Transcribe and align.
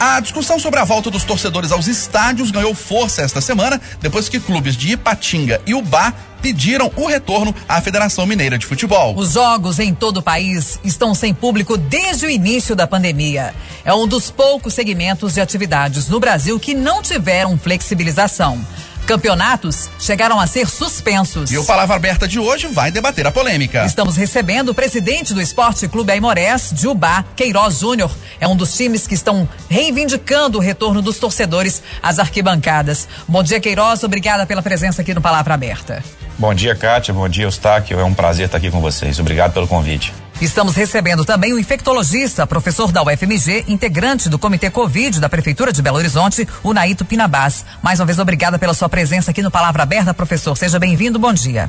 A 0.00 0.20
discussão 0.20 0.60
sobre 0.60 0.78
a 0.78 0.84
volta 0.84 1.10
dos 1.10 1.24
torcedores 1.24 1.72
aos 1.72 1.88
estádios 1.88 2.52
ganhou 2.52 2.72
força 2.72 3.22
esta 3.22 3.40
semana, 3.40 3.80
depois 4.00 4.28
que 4.28 4.38
clubes 4.38 4.76
de 4.76 4.92
Ipatinga 4.92 5.60
e 5.66 5.74
Ubá 5.74 6.14
pediram 6.40 6.92
o 6.94 7.06
retorno 7.06 7.52
à 7.68 7.80
Federação 7.80 8.24
Mineira 8.24 8.56
de 8.56 8.64
Futebol. 8.64 9.16
Os 9.16 9.32
jogos 9.32 9.80
em 9.80 9.92
todo 9.92 10.18
o 10.18 10.22
país 10.22 10.78
estão 10.84 11.16
sem 11.16 11.34
público 11.34 11.76
desde 11.76 12.26
o 12.26 12.30
início 12.30 12.76
da 12.76 12.86
pandemia. 12.86 13.52
É 13.84 13.92
um 13.92 14.06
dos 14.06 14.30
poucos 14.30 14.72
segmentos 14.72 15.34
de 15.34 15.40
atividades 15.40 16.08
no 16.08 16.20
Brasil 16.20 16.60
que 16.60 16.76
não 16.76 17.02
tiveram 17.02 17.58
flexibilização. 17.58 18.64
Campeonatos 19.08 19.88
chegaram 19.98 20.38
a 20.38 20.46
ser 20.46 20.68
suspensos. 20.68 21.50
E 21.50 21.56
o 21.56 21.64
Palavra 21.64 21.96
Aberta 21.96 22.28
de 22.28 22.38
hoje 22.38 22.66
vai 22.66 22.92
debater 22.92 23.26
a 23.26 23.32
polêmica. 23.32 23.86
Estamos 23.86 24.18
recebendo 24.18 24.68
o 24.68 24.74
presidente 24.74 25.32
do 25.32 25.40
Esporte 25.40 25.88
Clube 25.88 26.12
Aimorés, 26.12 26.74
Jubá 26.76 27.24
Queiroz 27.34 27.78
Júnior. 27.78 28.14
É 28.38 28.46
um 28.46 28.54
dos 28.54 28.76
times 28.76 29.06
que 29.06 29.14
estão 29.14 29.48
reivindicando 29.66 30.58
o 30.58 30.60
retorno 30.60 31.00
dos 31.00 31.18
torcedores 31.18 31.82
às 32.02 32.18
arquibancadas. 32.18 33.08
Bom 33.26 33.42
dia, 33.42 33.58
Queiroz. 33.58 34.04
Obrigada 34.04 34.44
pela 34.44 34.60
presença 34.60 35.00
aqui 35.00 35.14
no 35.14 35.22
Palavra 35.22 35.54
Aberta. 35.54 36.04
Bom 36.36 36.52
dia, 36.52 36.74
Kátia. 36.74 37.14
Bom 37.14 37.30
dia, 37.30 37.44
Eustáquio. 37.44 37.98
É 37.98 38.04
um 38.04 38.12
prazer 38.12 38.44
estar 38.44 38.58
aqui 38.58 38.70
com 38.70 38.82
vocês. 38.82 39.18
Obrigado 39.18 39.54
pelo 39.54 39.66
convite. 39.66 40.12
Estamos 40.40 40.76
recebendo 40.76 41.24
também 41.24 41.52
o 41.52 41.58
infectologista, 41.58 42.46
professor 42.46 42.92
da 42.92 43.02
UFMG, 43.02 43.64
integrante 43.66 44.28
do 44.28 44.38
Comitê 44.38 44.70
Covid 44.70 45.18
da 45.18 45.28
Prefeitura 45.28 45.72
de 45.72 45.82
Belo 45.82 45.96
Horizonte, 45.96 46.46
o 46.62 46.72
Naito 46.72 47.04
Pinabás. 47.04 47.64
Mais 47.82 47.98
uma 47.98 48.06
vez, 48.06 48.20
obrigada 48.20 48.56
pela 48.56 48.72
sua 48.72 48.88
presença 48.88 49.32
aqui 49.32 49.42
no 49.42 49.50
Palavra 49.50 49.82
Aberta, 49.82 50.14
professor. 50.14 50.56
Seja 50.56 50.78
bem-vindo, 50.78 51.18
bom 51.18 51.32
dia. 51.32 51.68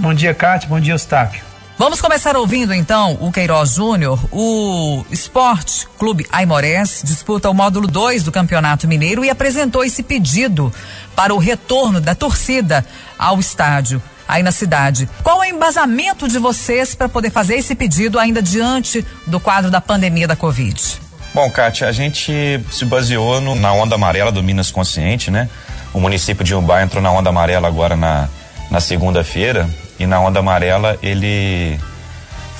Bom 0.00 0.12
dia, 0.12 0.34
Cátia. 0.34 0.68
Bom 0.68 0.80
dia, 0.80 0.94
Eustáquio. 0.94 1.44
Vamos 1.78 2.00
começar 2.00 2.36
ouvindo 2.36 2.74
então 2.74 3.16
o 3.20 3.30
Queiroz 3.30 3.74
Júnior. 3.74 4.18
O 4.32 5.04
Esporte 5.08 5.86
Clube 5.96 6.26
Aimorés 6.32 7.02
disputa 7.04 7.48
o 7.48 7.54
módulo 7.54 7.86
2 7.86 8.24
do 8.24 8.32
Campeonato 8.32 8.88
Mineiro 8.88 9.24
e 9.24 9.30
apresentou 9.30 9.84
esse 9.84 10.02
pedido 10.02 10.72
para 11.14 11.32
o 11.32 11.38
retorno 11.38 12.00
da 12.00 12.16
torcida 12.16 12.84
ao 13.16 13.38
estádio 13.38 14.02
aí 14.32 14.42
na 14.42 14.52
cidade. 14.52 15.08
Qual 15.22 15.42
é 15.42 15.48
o 15.48 15.50
embasamento 15.50 16.26
de 16.26 16.38
vocês 16.38 16.94
para 16.94 17.08
poder 17.08 17.30
fazer 17.30 17.56
esse 17.56 17.74
pedido 17.74 18.18
ainda 18.18 18.42
diante 18.42 19.04
do 19.26 19.38
quadro 19.38 19.70
da 19.70 19.80
pandemia 19.80 20.26
da 20.26 20.34
Covid? 20.34 21.00
Bom, 21.34 21.50
Kátia, 21.50 21.88
a 21.88 21.92
gente 21.92 22.60
se 22.70 22.84
baseou 22.84 23.40
no, 23.40 23.54
na 23.54 23.72
onda 23.72 23.94
amarela 23.94 24.32
do 24.32 24.42
Minas 24.42 24.70
Consciente, 24.70 25.30
né? 25.30 25.48
O 25.92 26.00
município 26.00 26.44
de 26.44 26.54
Umbá 26.54 26.82
entrou 26.82 27.02
na 27.02 27.10
onda 27.10 27.28
amarela 27.28 27.68
agora 27.68 27.94
na, 27.94 28.28
na 28.70 28.80
segunda-feira 28.80 29.68
e 29.98 30.06
na 30.06 30.18
onda 30.20 30.40
amarela 30.40 30.98
ele 31.02 31.78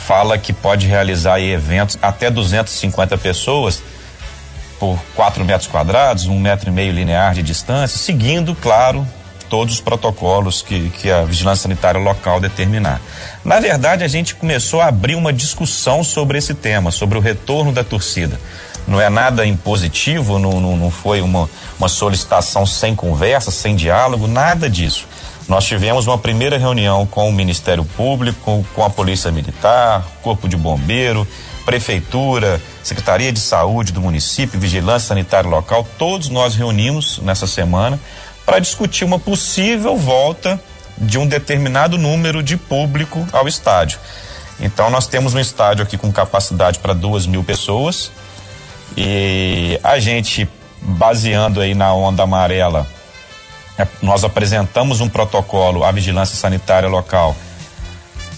fala 0.07 0.37
que 0.37 0.53
pode 0.53 0.87
realizar 0.87 1.41
eventos 1.41 1.99
até 2.03 2.31
250 2.31 3.17
pessoas 3.19 3.83
por 4.79 4.99
4 5.15 5.45
metros 5.45 5.69
quadrados, 5.69 6.27
um 6.27 6.39
metro 6.39 6.69
e 6.69 6.73
meio 6.73 6.93
linear 6.93 7.35
de 7.35 7.43
distância, 7.43 7.99
seguindo, 7.99 8.55
claro, 8.55 9.07
todos 9.53 9.75
os 9.75 9.81
protocolos 9.83 10.63
que, 10.63 10.89
que 10.89 11.11
a 11.11 11.27
vigilância 11.27 11.65
sanitária 11.65 12.01
local 12.01 12.41
determinar. 12.41 13.03
Na 13.45 13.61
verdade, 13.61 14.03
a 14.03 14.09
gente 14.09 14.35
começou 14.35 14.81
a 14.81 14.87
abrir 14.87 15.15
uma 15.15 15.31
discussão 15.31 16.03
sobre 16.03 16.39
esse 16.39 16.55
tema, 16.55 16.91
sobre 16.91 17.19
o 17.19 17.21
retorno 17.21 17.71
da 17.71 17.85
torcida. 17.85 18.41
Não 18.89 18.99
é 18.99 19.11
nada 19.11 19.45
impositivo, 19.45 20.39
não, 20.39 20.59
não, 20.59 20.75
não 20.75 20.91
foi 20.91 21.21
uma, 21.21 21.51
uma 21.79 21.87
solicitação 21.87 22.65
sem 22.65 22.95
conversa, 22.95 23.51
sem 23.51 23.77
diálogo, 23.77 24.27
nada 24.27 24.71
disso. 24.71 25.07
Nós 25.47 25.67
tivemos 25.67 26.07
uma 26.07 26.17
primeira 26.17 26.57
reunião 26.57 27.05
com 27.05 27.29
o 27.29 27.33
Ministério 27.33 27.85
Público, 27.85 28.65
com 28.75 28.83
a 28.83 28.89
Polícia 28.89 29.31
Militar, 29.31 30.03
Corpo 30.23 30.49
de 30.49 30.57
Bombeiro, 30.57 31.29
Prefeitura, 31.67 32.59
Secretaria 32.83 33.31
de 33.31 33.39
Saúde 33.39 33.93
do 33.93 34.01
município, 34.01 34.59
Vigilância 34.59 35.09
Sanitária 35.09 35.51
Local, 35.51 35.87
todos 35.99 36.31
nós 36.31 36.55
reunimos 36.55 37.19
nessa 37.19 37.47
semana 37.47 38.01
para 38.45 38.59
discutir 38.59 39.05
uma 39.05 39.19
possível 39.19 39.97
volta 39.97 40.61
de 40.99 41.19
um 41.19 41.27
determinado 41.27 41.99
número 41.99 42.43
de 42.43 42.57
público 42.57 43.27
ao 43.33 43.49
estádio. 43.49 43.99
Então 44.61 44.91
nós 44.91 45.07
temos 45.07 45.35
um 45.35 45.41
estádio 45.41 45.83
aqui 45.83 45.97
com 45.97 46.13
capacidade 46.13 46.79
para 46.79 46.93
duas 46.93 47.27
mil 47.27 47.43
pessoas 47.43 48.11
e 48.97 49.79
a 49.83 49.99
gente 49.99 50.49
baseando 50.81 51.61
aí 51.61 51.75
na 51.75 51.93
onda 51.95 52.23
amarela 52.23 52.87
é, 53.79 53.87
nós 54.03 54.23
apresentamos 54.23 55.01
um 55.01 55.09
protocolo 55.09 55.85
à 55.85 55.91
vigilância 55.91 56.37
sanitária 56.37 56.89
local 56.89 57.35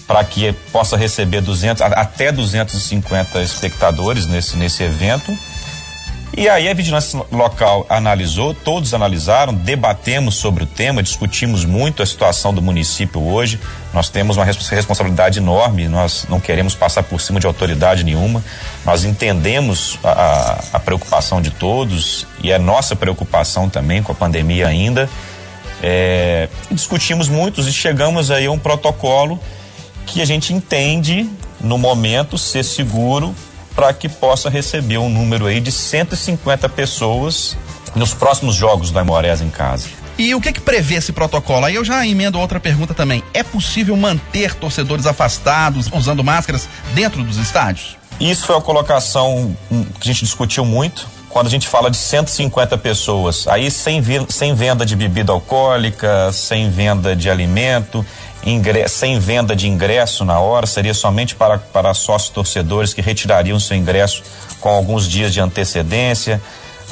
para 0.07 0.23
que 0.23 0.53
possa 0.71 0.95
receber 0.95 1.41
200 1.41 1.81
até 1.81 2.31
250 2.31 3.41
espectadores 3.41 4.27
nesse 4.27 4.55
nesse 4.55 4.83
evento 4.83 5.37
e 6.37 6.49
aí 6.49 6.67
a 6.67 6.73
vigilância 6.73 7.21
local 7.31 7.85
analisou, 7.87 8.53
todos 8.53 8.93
analisaram, 8.93 9.53
debatemos 9.53 10.35
sobre 10.35 10.65
o 10.65 10.67
tema, 10.67 11.01
discutimos 11.01 11.63
muito 11.63 12.03
a 12.03 12.05
situação 12.05 12.53
do 12.53 12.61
município 12.61 13.21
hoje. 13.21 13.57
Nós 13.93 14.09
temos 14.09 14.35
uma 14.35 14.43
responsabilidade 14.43 15.39
enorme, 15.39 15.87
nós 15.87 16.25
não 16.27 16.41
queremos 16.41 16.75
passar 16.75 17.03
por 17.03 17.21
cima 17.21 17.39
de 17.39 17.47
autoridade 17.47 18.03
nenhuma. 18.03 18.43
Nós 18.83 19.05
entendemos 19.05 19.97
a, 20.03 20.61
a 20.73 20.79
preocupação 20.79 21.41
de 21.41 21.51
todos 21.51 22.27
e 22.43 22.51
é 22.51 22.59
nossa 22.59 22.97
preocupação 22.97 23.69
também 23.69 24.03
com 24.03 24.11
a 24.11 24.15
pandemia 24.15 24.67
ainda. 24.67 25.09
É, 25.81 26.49
discutimos 26.69 27.29
muitos 27.29 27.65
e 27.65 27.71
chegamos 27.71 28.29
aí 28.29 28.45
a 28.45 28.51
um 28.51 28.59
protocolo 28.59 29.39
que 30.05 30.21
a 30.21 30.25
gente 30.25 30.53
entende 30.53 31.29
no 31.61 31.77
momento 31.77 32.37
ser 32.37 32.63
seguro 32.63 33.33
para 33.75 33.93
que 33.93 34.07
possa 34.07 34.49
receber 34.49 34.97
um 34.97 35.09
número 35.09 35.45
aí 35.45 35.59
de 35.59 35.71
150 35.71 36.69
pessoas 36.69 37.57
nos 37.95 38.13
próximos 38.13 38.55
jogos 38.55 38.91
do 38.91 38.99
Aimorés 38.99 39.41
em 39.41 39.49
casa. 39.49 39.89
E 40.17 40.33
o 40.33 40.39
que 40.39 40.53
que 40.53 40.61
prevê 40.61 40.95
esse 40.95 41.11
protocolo? 41.11 41.65
Aí 41.65 41.75
eu 41.75 41.83
já 41.83 42.05
emendo 42.07 42.39
outra 42.39 42.59
pergunta 42.59 42.93
também. 42.93 43.21
É 43.33 43.43
possível 43.43 43.97
manter 43.97 44.55
torcedores 44.55 45.05
afastados, 45.05 45.89
usando 45.93 46.23
máscaras, 46.23 46.69
dentro 46.93 47.21
dos 47.21 47.37
estádios? 47.37 47.97
Isso 48.19 48.45
foi 48.45 48.55
a 48.55 48.61
colocação 48.61 49.55
que 49.99 50.09
a 50.09 50.13
gente 50.13 50.23
discutiu 50.23 50.63
muito. 50.63 51.05
Quando 51.29 51.47
a 51.47 51.49
gente 51.49 51.67
fala 51.67 51.91
de 51.91 51.97
150 51.97 52.77
pessoas, 52.77 53.45
aí 53.45 53.69
sem, 53.69 54.01
sem 54.29 54.55
venda 54.55 54.85
de 54.85 54.95
bebida 54.95 55.33
alcoólica, 55.33 56.31
sem 56.31 56.69
venda 56.69 57.13
de 57.13 57.29
alimento, 57.29 58.05
sem 58.87 59.19
venda 59.19 59.55
de 59.55 59.67
ingresso 59.67 60.23
na 60.23 60.39
hora, 60.39 60.67
seria 60.67 60.93
somente 60.93 61.35
para, 61.35 61.57
para 61.57 61.93
sócios 61.93 62.29
torcedores 62.29 62.93
que 62.93 63.01
retirariam 63.01 63.59
seu 63.59 63.75
ingresso 63.75 64.23
com 64.59 64.69
alguns 64.69 65.09
dias 65.09 65.33
de 65.33 65.39
antecedência. 65.39 66.41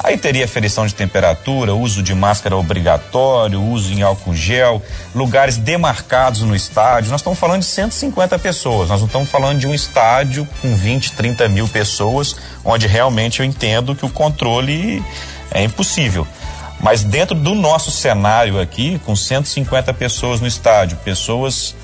Aí 0.02 0.18
teria 0.18 0.44
aferição 0.44 0.86
de 0.86 0.94
temperatura, 0.94 1.74
uso 1.74 2.02
de 2.02 2.14
máscara 2.14 2.56
obrigatório, 2.56 3.62
uso 3.62 3.92
em 3.92 4.02
álcool 4.02 4.34
gel, 4.34 4.82
lugares 5.14 5.56
demarcados 5.56 6.42
no 6.42 6.54
estádio. 6.54 7.10
Nós 7.10 7.20
estamos 7.20 7.38
falando 7.38 7.60
de 7.60 7.66
150 7.66 8.38
pessoas, 8.40 8.88
nós 8.88 9.00
não 9.00 9.06
estamos 9.06 9.30
falando 9.30 9.60
de 9.60 9.66
um 9.66 9.74
estádio 9.74 10.48
com 10.60 10.74
20, 10.74 11.12
30 11.12 11.48
mil 11.48 11.68
pessoas, 11.68 12.36
onde 12.64 12.88
realmente 12.88 13.40
eu 13.40 13.46
entendo 13.46 13.94
que 13.94 14.04
o 14.04 14.10
controle 14.10 15.02
é 15.52 15.62
impossível. 15.62 16.26
Mas 16.80 17.02
dentro 17.02 17.34
do 17.34 17.54
nosso 17.54 17.90
cenário 17.90 18.60
aqui, 18.60 19.00
com 19.04 19.16
150 19.16 19.94
pessoas 19.94 20.40
no 20.40 20.46
estádio, 20.46 20.96
pessoas 20.98 21.74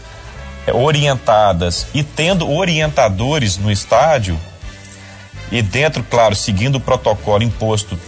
é, 0.67 0.73
orientadas 0.73 1.87
e 1.95 2.03
tendo 2.03 2.51
orientadores 2.51 3.57
no 3.57 3.71
estádio, 3.71 4.39
e 5.51 5.63
dentro, 5.63 6.03
claro, 6.05 6.37
seguindo 6.37 6.77
o 6.77 6.81
protocolo 6.81 7.43
imposto 7.43 7.99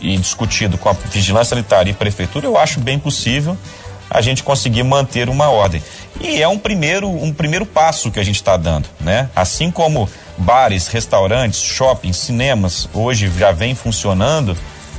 e 0.00 0.16
discutido 0.16 0.78
com 0.78 0.88
a 0.88 0.92
vigilância 0.92 1.50
sanitária 1.50 1.90
e 1.90 1.94
prefeitura, 1.94 2.46
eu 2.46 2.56
acho 2.56 2.80
bem 2.80 2.98
possível 2.98 3.56
a 4.10 4.20
gente 4.20 4.42
conseguir 4.42 4.82
manter 4.82 5.28
uma 5.28 5.48
ordem. 5.48 5.82
E 6.20 6.40
é 6.40 6.48
um 6.48 6.58
primeiro, 6.58 7.08
um 7.08 7.32
primeiro 7.32 7.66
passo 7.66 8.10
que 8.10 8.20
a 8.20 8.24
gente 8.24 8.36
está 8.36 8.56
dando, 8.56 8.88
né? 9.00 9.28
Assim 9.34 9.70
como 9.70 10.08
bares, 10.38 10.86
restaurantes, 10.86 11.60
shoppings, 11.60 12.16
cinemas 12.16 12.88
hoje 12.94 13.30
já 13.36 13.50
vem 13.50 13.74
funcionando, 13.74 14.56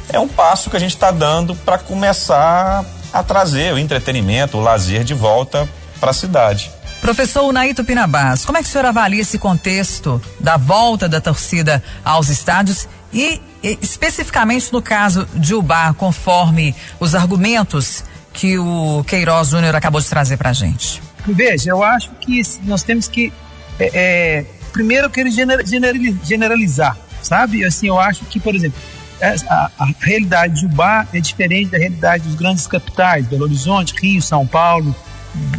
é 0.10 0.20
um 0.20 0.28
passo 0.28 0.70
que 0.70 0.78
a 0.78 0.80
gente 0.80 0.94
está 0.94 1.12
dando 1.12 1.56
para 1.56 1.78
começar 1.78 2.86
a 3.12 3.24
trazer 3.24 3.74
o 3.74 3.78
entretenimento, 3.78 4.58
o 4.58 4.62
lazer 4.62 5.04
de 5.04 5.14
volta 5.14 5.68
para 6.00 6.12
a 6.12 6.14
cidade. 6.14 6.72
Professor 7.02 7.44
Unaito 7.44 7.84
Pinabás, 7.84 8.46
como 8.46 8.58
é 8.58 8.64
que 8.64 8.68
o 8.68 8.72
senhor 8.72 8.86
avalia 8.86 9.22
esse 9.22 9.38
contexto 9.38 10.22
da 10.40 10.58
volta 10.58 11.08
da 11.08 11.22
torcida 11.22 11.84
aos 12.04 12.30
estádios 12.30 12.88
e, 13.14 13.40
e 13.64 13.78
especificamente 13.82 14.74
no 14.74 14.82
caso 14.82 15.28
de 15.34 15.54
Ubar, 15.54 15.94
conforme 15.94 16.76
os 17.00 17.14
argumentos 17.14 18.04
que 18.34 18.58
o 18.58 19.04
Queiroz 19.08 19.50
Júnior 19.50 19.76
acabou 19.76 20.02
de 20.02 20.08
trazer 20.08 20.38
para 20.38 20.50
a 20.50 20.54
gente? 20.54 21.02
Veja, 21.28 21.70
eu 21.70 21.84
acho 21.84 22.12
que 22.20 22.42
nós 22.64 22.84
temos 22.84 23.08
que 23.08 23.32
é, 23.80 23.92
é, 23.94 24.46
primeiro 24.72 25.08
eu 25.08 25.10
quero 25.10 25.30
generalizar, 25.32 26.98
sabe? 27.22 27.64
Assim, 27.64 27.88
eu 27.88 28.00
acho 28.00 28.26
que, 28.26 28.40
por 28.40 28.56
exemplo, 28.56 28.80
a, 29.22 29.72
a, 29.80 29.90
realidade 30.00 30.60
de 30.60 30.66
Ubá 30.66 31.08
é 31.14 31.20
diferente 31.20 31.72
da 31.72 31.78
realidade 31.78 32.24
dos 32.24 32.36
grandes 32.36 32.68
capitais, 32.68 33.26
Belo 33.28 33.44
Horizonte, 33.44 33.94
Rio, 34.02 34.22
São 34.22 34.46
Paulo, 34.46 34.96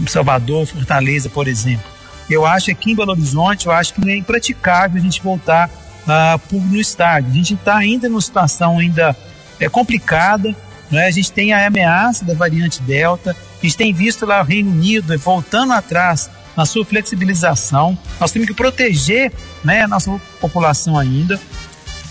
Salvador, 0.09 0.67
Fortaleza, 0.67 1.29
por 1.29 1.49
exemplo. 1.49 1.85
Eu 2.29 2.45
acho 2.45 2.67
que 2.67 2.73
aqui 2.73 2.93
em 2.93 2.97
Belo 2.97 3.13
Horizonte, 3.13 3.67
eu 3.67 3.73
acho 3.73 3.95
que 3.95 4.11
é 4.11 4.17
impraticável 4.17 5.01
a 5.01 5.03
gente 5.03 5.23
voltar 5.23 5.71
uh, 6.07 6.57
no 6.57 6.77
estádio. 6.77 7.31
A 7.31 7.35
gente 7.35 7.55
está 7.55 7.77
ainda 7.77 8.09
numa 8.09 8.21
situação 8.21 8.79
ainda 8.79 9.17
é, 9.61 9.69
complicada, 9.69 10.55
né? 10.91 11.07
a 11.07 11.11
gente 11.11 11.33
tem 11.33 11.53
a 11.53 11.67
ameaça 11.67 12.25
da 12.25 12.35
variante 12.35 12.83
Delta, 12.83 13.31
a 13.31 13.67
gente 13.67 13.77
tem 13.77 13.93
visto 13.93 14.27
lá 14.27 14.41
o 14.41 14.45
Reino 14.45 14.71
Unido 14.71 15.17
voltando 15.19 15.73
atrás 15.73 16.31
na 16.57 16.65
sua 16.65 16.85
flexibilização. 16.85 17.97
Nós 18.19 18.33
temos 18.33 18.49
que 18.49 18.55
proteger 18.55 19.33
né, 19.63 19.83
a 19.83 19.89
nossa 19.89 20.19
população 20.41 20.99
ainda. 20.99 21.39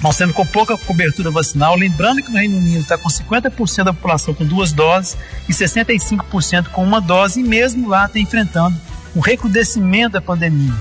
Nós 0.01 0.17
temos 0.17 0.35
com 0.35 0.45
pouca 0.45 0.77
cobertura 0.77 1.31
vacinal. 1.31 1.75
Lembrando 1.75 2.21
que 2.21 2.29
o 2.29 2.33
Reino 2.33 2.57
Unido 2.57 2.81
está 2.81 2.97
com 2.97 3.09
50% 3.09 3.83
da 3.83 3.93
população 3.93 4.33
com 4.33 4.45
duas 4.45 4.71
doses 4.71 5.17
e 5.47 5.53
65% 5.53 6.67
com 6.69 6.83
uma 6.83 6.99
dose, 7.01 7.39
e 7.39 7.43
mesmo 7.43 7.87
lá 7.87 8.05
está 8.05 8.19
enfrentando 8.19 8.77
o 9.15 9.19
recrudescimento 9.19 10.13
da 10.13 10.21
pandemia. 10.21 10.73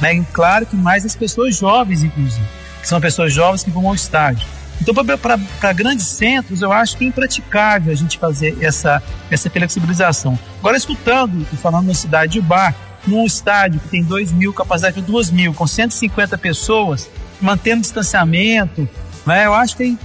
Né? 0.00 0.16
E 0.16 0.24
claro 0.32 0.66
que 0.66 0.76
mais 0.76 1.04
as 1.04 1.14
pessoas 1.14 1.56
jovens, 1.56 2.02
inclusive, 2.02 2.44
que 2.82 2.88
são 2.88 3.00
pessoas 3.00 3.32
jovens 3.32 3.62
que 3.62 3.70
vão 3.70 3.86
ao 3.86 3.94
estádio. 3.94 4.46
Então, 4.80 4.94
para 4.94 5.72
grandes 5.72 6.06
centros, 6.06 6.60
eu 6.60 6.70
acho 6.70 6.98
que 6.98 7.04
é 7.04 7.08
impraticável 7.08 7.92
a 7.92 7.96
gente 7.96 8.18
fazer 8.18 8.58
essa, 8.60 9.02
essa 9.30 9.48
flexibilização. 9.48 10.38
Agora, 10.58 10.76
escutando 10.76 11.46
e 11.50 11.56
falando 11.56 11.86
na 11.86 11.94
cidade 11.94 12.34
de 12.34 12.40
Bar, 12.42 12.74
num 13.06 13.24
estádio 13.24 13.80
que 13.80 13.88
tem 13.88 14.02
2 14.02 14.32
mil, 14.32 14.52
capacidade 14.52 14.96
de 14.96 15.02
2 15.02 15.30
mil, 15.30 15.54
com 15.54 15.66
150 15.66 16.36
pessoas, 16.36 17.08
mantendo 17.40 17.82
distanciamento, 17.82 18.88
né, 19.26 19.46
eu 19.46 19.54
acho 19.54 19.76
que 19.76 19.98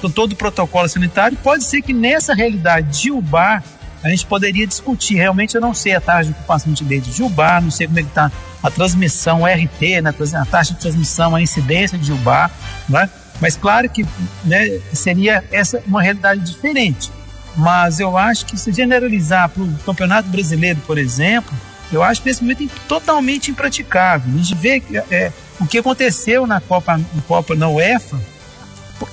com 0.00 0.10
todo 0.10 0.32
o 0.32 0.36
protocolo 0.36 0.88
sanitário, 0.88 1.36
pode 1.42 1.64
ser 1.64 1.82
que 1.82 1.92
nessa 1.92 2.34
realidade 2.34 3.02
de 3.02 3.10
Ubar, 3.10 3.62
a 4.02 4.08
gente 4.08 4.24
poderia 4.26 4.66
discutir. 4.66 5.16
Realmente 5.16 5.54
eu 5.54 5.60
não 5.60 5.74
sei 5.74 5.94
a 5.94 6.00
taxa 6.00 6.24
de 6.24 6.30
ocupação 6.30 6.72
de 6.72 6.84
leite 6.84 7.10
de 7.10 7.22
Ubar, 7.22 7.60
não 7.60 7.70
sei 7.70 7.86
como 7.86 7.98
é 7.98 8.02
que 8.02 8.08
está 8.08 8.30
a 8.62 8.70
transmissão 8.70 9.44
RT, 9.44 10.00
né, 10.02 10.14
a 10.34 10.44
taxa 10.44 10.74
de 10.74 10.80
transmissão, 10.80 11.34
a 11.34 11.42
incidência 11.42 11.98
de 11.98 12.12
Ubar, 12.12 12.50
né? 12.88 13.08
Mas 13.40 13.56
claro 13.56 13.88
que 13.90 14.06
né, 14.44 14.80
seria 14.92 15.44
essa 15.52 15.82
uma 15.86 16.00
realidade 16.00 16.40
diferente. 16.40 17.10
Mas 17.56 18.00
eu 18.00 18.16
acho 18.16 18.46
que 18.46 18.56
se 18.56 18.72
generalizar 18.72 19.48
para 19.48 19.62
o 19.62 19.78
Campeonato 19.84 20.28
Brasileiro, 20.28 20.80
por 20.86 20.98
exemplo, 20.98 21.54
eu 21.92 22.02
acho 22.02 22.22
que 22.22 22.28
nesse 22.28 22.42
momento 22.42 22.64
é 22.64 22.88
totalmente 22.88 23.50
impraticável. 23.50 24.32
A 24.32 24.36
gente 24.38 24.54
vê 24.54 24.82
é, 25.10 25.32
o 25.60 25.66
que 25.66 25.78
aconteceu 25.78 26.46
na 26.46 26.60
Copa, 26.60 26.96
na 26.96 27.22
Copa 27.26 27.54
na 27.54 27.68
UEFA 27.68 28.20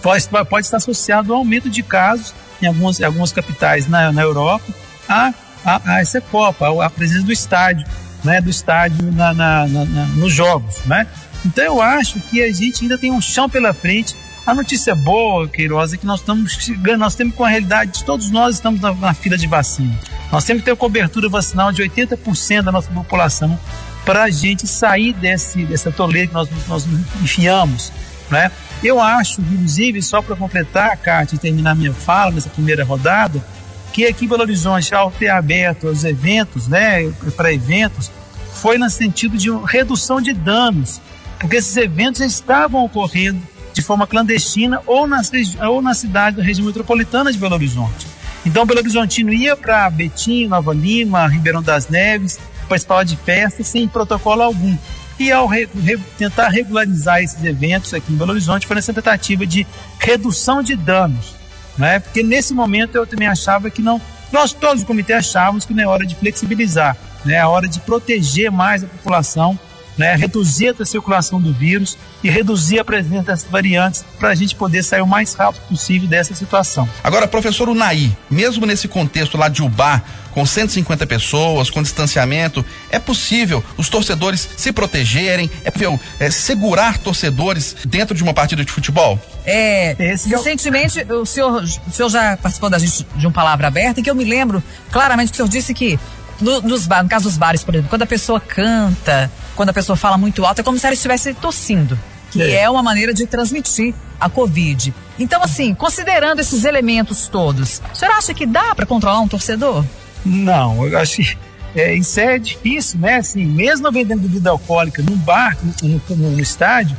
pode, 0.02 0.28
pode 0.50 0.66
estar 0.66 0.78
associado 0.78 1.34
ao 1.34 1.40
aumento 1.40 1.70
de 1.70 1.84
casos 1.84 2.34
em 2.62 2.68
algumas, 2.68 3.00
em 3.00 3.04
algumas 3.04 3.32
capitais 3.32 3.88
na, 3.88 4.12
na 4.12 4.22
Europa 4.22 4.66
a, 5.08 5.34
a, 5.66 5.94
a, 5.94 6.02
essa 6.02 6.22
Copa, 6.22 6.84
a, 6.84 6.90
presença 6.90 7.24
do 7.24 7.32
estádio, 7.32 7.86
né, 8.24 8.42
do 8.42 8.50
estádio 8.50 9.12
na, 9.12 9.34
na, 9.34 9.68
na, 9.68 10.06
nos 10.08 10.34
jogos, 10.34 10.78
né? 10.86 11.08
Então 11.46 11.64
eu 11.64 11.82
acho 11.82 12.20
que 12.22 12.42
a 12.42 12.52
gente 12.52 12.84
ainda 12.84 12.98
tem 12.98 13.12
um 13.12 13.20
chão 13.20 13.50
pela 13.50 13.74
frente. 13.74 14.16
A 14.46 14.54
notícia 14.54 14.94
boa, 14.96 15.48
Queiroz, 15.48 15.94
é 15.94 15.98
que 15.98 16.06
nós 16.06 16.20
estamos 16.20 16.54
chegando, 16.54 17.00
nós 17.00 17.16
temos 17.16 17.36
com 17.36 17.44
a 17.44 17.50
realidade, 17.50 18.04
todos 18.04 18.30
nós 18.30 18.56
estamos 18.56 18.80
na, 18.82 18.94
na 18.94 19.14
fila 19.14 19.38
de 19.38 19.48
vacina. 19.48 19.98
Nós 20.32 20.44
temos 20.44 20.64
que 20.64 20.70
ter 20.70 20.76
cobertura 20.76 21.30
vacinal 21.30 21.72
de 21.72 21.82
80% 21.82 22.62
da 22.62 22.72
nossa 22.72 22.90
população 22.92 23.58
para 24.06 24.24
a 24.24 24.30
gente 24.30 24.68
sair 24.68 25.14
desse, 25.14 25.66
dessa 25.66 25.92
toleira 25.92 26.28
que 26.28 26.34
nós, 26.34 26.50
nós 26.68 26.86
enfiamos. 27.22 27.92
Né? 28.30 28.52
Eu 28.84 29.00
acho, 29.00 29.42
inclusive, 29.42 30.02
só 30.02 30.22
para 30.22 30.36
completar, 30.36 30.96
Cátia, 30.98 31.36
e 31.36 31.40
terminar 31.40 31.76
minha 31.76 31.94
fala 31.94 32.32
nessa 32.32 32.50
primeira 32.50 32.84
rodada, 32.84 33.44
que 33.92 34.06
aqui 34.06 34.26
em 34.26 34.28
Belo 34.28 34.42
Horizonte, 34.42 34.94
ao 34.94 35.12
ter 35.12 35.30
aberto 35.30 35.88
os 35.88 36.04
eventos, 36.04 36.68
né, 36.68 37.12
para 37.36 37.54
eventos, 37.54 38.12
foi 38.56 38.78
no 38.78 38.90
sentido 38.90 39.38
de 39.38 39.50
redução 39.68 40.20
de 40.20 40.34
danos 40.34 41.00
porque 41.44 41.58
esses 41.58 41.76
eventos 41.76 42.22
estavam 42.22 42.86
ocorrendo 42.86 43.42
de 43.74 43.82
forma 43.82 44.08
clandestina 44.08 44.82
ou 44.88 45.06
na, 45.06 45.22
ou 45.68 45.82
na 45.82 45.94
cidade 45.94 46.38
da 46.38 46.44
região 46.44 46.66
metropolitana 46.66 47.34
de 47.34 47.38
Belo 47.38 47.56
Horizonte. 47.56 48.08
Então, 48.46 48.66
Belo 48.66 48.80
Horizontino 48.80 49.34
ia 49.34 49.54
para 49.54 49.90
Betim, 49.90 50.48
Nova 50.48 50.74
Lima, 50.74 51.28
Ribeirão 51.28 51.62
das 51.62 51.90
Neves, 51.90 52.40
participar 52.66 53.04
de 53.04 53.16
festas 53.16 53.68
sem 53.68 53.88
protocolo 53.88 54.42
algum. 54.42 54.78
E 55.20 55.32
ao 55.32 55.48
re, 55.48 55.70
re, 55.84 55.98
tentar 56.18 56.50
regularizar 56.50 57.22
esses 57.22 57.44
eventos 57.44 57.94
aqui 57.94 58.12
em 58.12 58.16
Belo 58.16 58.32
Horizonte, 58.32 58.66
foi 58.66 58.76
nessa 58.76 58.94
tentativa 58.94 59.46
de 59.46 59.66
redução 60.00 60.64
de 60.64 60.76
danos. 60.76 61.36
Né? 61.78 62.00
Porque 62.00 62.24
nesse 62.24 62.54
momento 62.54 62.96
eu 62.96 63.06
também 63.06 63.28
achava 63.28 63.70
que 63.70 63.82
não. 63.82 64.02
Nós 64.32 64.52
todos 64.54 64.84
do 64.84 64.88
comitê 64.88 65.14
achávamos 65.14 65.66
que 65.66 65.74
não 65.74 65.84
é 65.84 65.88
hora 65.88 66.06
de 66.06 66.16
flexibilizar, 66.16 66.98
né? 67.24 67.36
é 67.36 67.46
hora 67.46 67.68
de 67.68 67.80
proteger 67.80 68.52
mais 68.52 68.84
a 68.84 68.88
população 68.88 69.58
né, 69.98 70.16
reduzir 70.16 70.76
a 70.80 70.86
circulação 70.86 71.40
do 71.40 71.54
vírus 71.54 71.98
e 72.24 72.30
reduzir 72.30 72.80
a 72.80 72.86
presença 72.86 73.24
das 73.24 73.44
variantes 73.44 74.04
para 74.20 74.30
a 74.30 74.36
gente 74.36 74.56
poder 74.56 74.84
sair 74.84 75.02
o 75.02 75.08
mais 75.08 75.34
rápido 75.34 75.62
possível 75.68 76.08
dessa 76.08 76.34
situação. 76.34 76.88
Agora, 77.04 77.28
professor 77.28 77.70
Unai, 77.70 78.16
mesmo 78.30 78.66
nesse 78.66 78.88
contexto 78.88 79.38
lá 79.38 79.50
de 79.50 79.62
Ubá, 79.62 80.02
com 80.34 80.46
150 80.46 81.06
pessoas, 81.06 81.70
com 81.70 81.82
distanciamento, 81.82 82.66
é 82.90 83.00
possível 83.00 83.64
os 83.78 83.88
torcedores 83.88 84.50
se 84.58 84.72
protegerem? 84.72 85.50
É 85.64 85.72
possível 85.72 86.00
é, 86.20 86.30
segurar 86.32 86.98
torcedores 86.98 87.76
dentro 87.86 88.16
de 88.16 88.24
uma 88.24 88.34
partida 88.34 88.66
de 88.66 88.72
futebol? 88.72 89.20
É, 89.46 89.96
Esse 90.00 90.30
recentemente 90.30 91.02
é 91.02 91.14
o... 91.14 91.22
o, 91.22 91.26
senhor, 91.26 91.64
o 91.64 91.92
senhor 91.92 92.10
já 92.10 92.38
participou 92.38 92.70
da 92.70 92.80
gente 92.80 93.06
de 93.16 93.28
um 93.28 93.32
Palavra 93.32 93.68
Aberta 93.68 94.00
e 94.00 94.04
que 94.04 94.10
eu 94.10 94.16
me 94.16 94.24
lembro 94.24 94.64
claramente 94.92 95.30
que 95.30 95.34
o 95.34 95.38
senhor 95.38 95.50
disse 95.50 95.74
que 95.74 96.00
no, 96.42 96.62
nos 96.62 96.88
no 96.88 97.10
caso 97.10 97.26
dos 97.26 97.38
bares, 97.38 97.64
por 97.64 97.76
exemplo, 97.76 97.90
quando 97.90 98.02
a 98.02 98.08
pessoa 98.08 98.40
canta, 98.40 99.32
quando 99.56 99.70
a 99.70 99.74
pessoa 99.74 99.96
fala 99.96 100.18
muito 100.18 100.46
alto, 100.46 100.62
é 100.62 100.64
como 100.64 100.80
se 100.80 100.86
ela 100.86 100.96
estivesse 100.96 101.34
tossindo, 101.34 101.98
que 102.32 102.42
é. 102.42 102.64
é 102.64 102.70
uma 102.70 102.82
maneira 102.82 103.14
de 103.14 103.28
transmitir 103.28 103.94
a 104.20 104.30
Covid. 104.30 104.94
Então, 105.20 105.44
assim, 105.44 105.76
considerando 105.76 106.40
esses 106.40 106.64
elementos 106.64 107.28
todos, 107.28 107.82
o 107.94 107.96
senhor 107.96 108.14
acha 108.14 108.34
que 108.34 108.46
dá 108.46 108.74
para 108.74 108.86
controlar 108.86 109.20
um 109.20 109.28
torcedor? 109.28 109.86
Não, 110.26 110.86
eu 110.88 110.98
acho 110.98 111.18
que 111.18 111.38
é, 111.76 111.96
isso 111.96 112.20
é 112.20 112.38
difícil, 112.38 113.00
né? 113.00 113.16
Assim, 113.16 113.46
mesmo 113.46 113.92
vendendo 113.92 114.22
bebida 114.22 114.52
alcoólica 114.52 115.02
num 115.02 115.18
bar, 115.18 115.58
no, 115.82 116.02
no, 116.10 116.32
no, 116.32 116.40
estádio, 116.40 116.96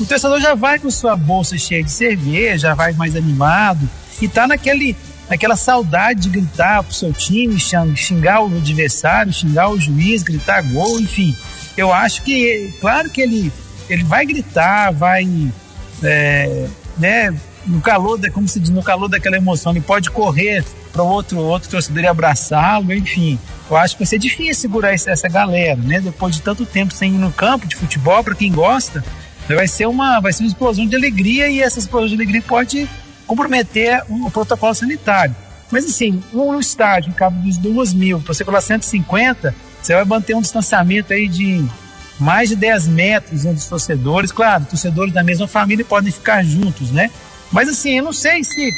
o 0.00 0.04
torcedor 0.04 0.40
já 0.40 0.54
vai 0.54 0.78
com 0.78 0.90
sua 0.90 1.16
bolsa 1.16 1.56
cheia 1.56 1.82
de 1.82 1.90
cerveja, 1.90 2.68
já 2.68 2.74
vai 2.74 2.92
mais 2.92 3.14
animado 3.14 3.88
e 4.20 4.28
tá 4.28 4.46
naquele 4.46 4.96
aquela 5.28 5.56
saudade 5.56 6.22
de 6.22 6.28
gritar 6.28 6.82
pro 6.82 6.94
seu 6.94 7.12
time, 7.12 7.58
xingar 7.58 8.42
o 8.42 8.46
adversário, 8.46 9.32
xingar 9.32 9.70
o 9.70 9.78
juiz, 9.78 10.22
gritar 10.22 10.62
gol, 10.72 11.00
enfim. 11.00 11.36
Eu 11.76 11.92
acho 11.92 12.22
que, 12.22 12.72
claro 12.80 13.10
que 13.10 13.20
ele, 13.20 13.52
ele 13.88 14.04
vai 14.04 14.24
gritar, 14.24 14.92
vai, 14.92 15.26
é, 16.02 16.68
né, 16.96 17.34
no 17.66 17.80
calor, 17.80 18.16
da, 18.16 18.30
como 18.30 18.46
se 18.48 18.60
diz, 18.60 18.70
no 18.70 18.82
calor 18.82 19.08
daquela 19.08 19.36
emoção, 19.36 19.72
ele 19.72 19.80
pode 19.80 20.10
correr 20.10 20.64
para 20.92 21.02
outro 21.02 21.38
outro 21.38 21.68
torcedor 21.68 22.04
e 22.04 22.06
abraçá-lo, 22.06 22.92
enfim. 22.92 23.38
Eu 23.68 23.76
acho 23.76 23.94
que 23.94 24.00
vai 24.00 24.06
ser 24.06 24.18
difícil 24.18 24.54
segurar 24.54 24.92
essa 24.92 25.28
galera, 25.28 25.80
né? 25.82 26.00
Depois 26.00 26.34
de 26.34 26.42
tanto 26.42 26.64
tempo 26.64 26.94
sem 26.94 27.14
ir 27.14 27.18
no 27.18 27.32
campo 27.32 27.66
de 27.66 27.76
futebol, 27.76 28.22
para 28.22 28.34
quem 28.34 28.52
gosta, 28.52 29.04
vai 29.48 29.68
ser 29.68 29.86
uma 29.86 30.20
vai 30.20 30.32
ser 30.32 30.44
uma 30.44 30.48
explosão 30.48 30.86
de 30.86 30.96
alegria 30.96 31.48
e 31.48 31.60
essa 31.60 31.78
explosão 31.78 32.08
de 32.08 32.14
alegria 32.14 32.42
pode 32.42 32.88
comprometer 33.26 34.02
o 34.08 34.30
protocolo 34.30 34.74
sanitário. 34.74 35.34
Mas 35.70 35.84
assim, 35.84 36.22
um 36.32 36.58
estádio 36.58 37.12
que 37.12 37.18
cabe 37.18 37.42
dos 37.42 37.58
2 37.58 37.92
mil, 37.92 38.20
para 38.20 38.32
você 38.32 38.44
colocar 38.44 38.62
150, 38.62 39.54
você 39.82 39.94
vai 39.94 40.04
manter 40.04 40.34
um 40.34 40.40
distanciamento 40.40 41.12
aí 41.12 41.28
de 41.28 41.64
mais 42.18 42.48
de 42.48 42.56
10 42.56 42.88
metros 42.88 43.44
entre 43.44 43.58
os 43.58 43.66
torcedores. 43.66 44.32
Claro, 44.32 44.64
torcedores 44.64 45.12
da 45.12 45.22
mesma 45.22 45.46
família 45.46 45.84
podem 45.84 46.12
ficar 46.12 46.42
juntos, 46.44 46.90
né? 46.90 47.10
Mas 47.52 47.68
assim, 47.68 47.98
eu 47.98 48.04
não 48.04 48.12
sei 48.12 48.42
se. 48.44 48.70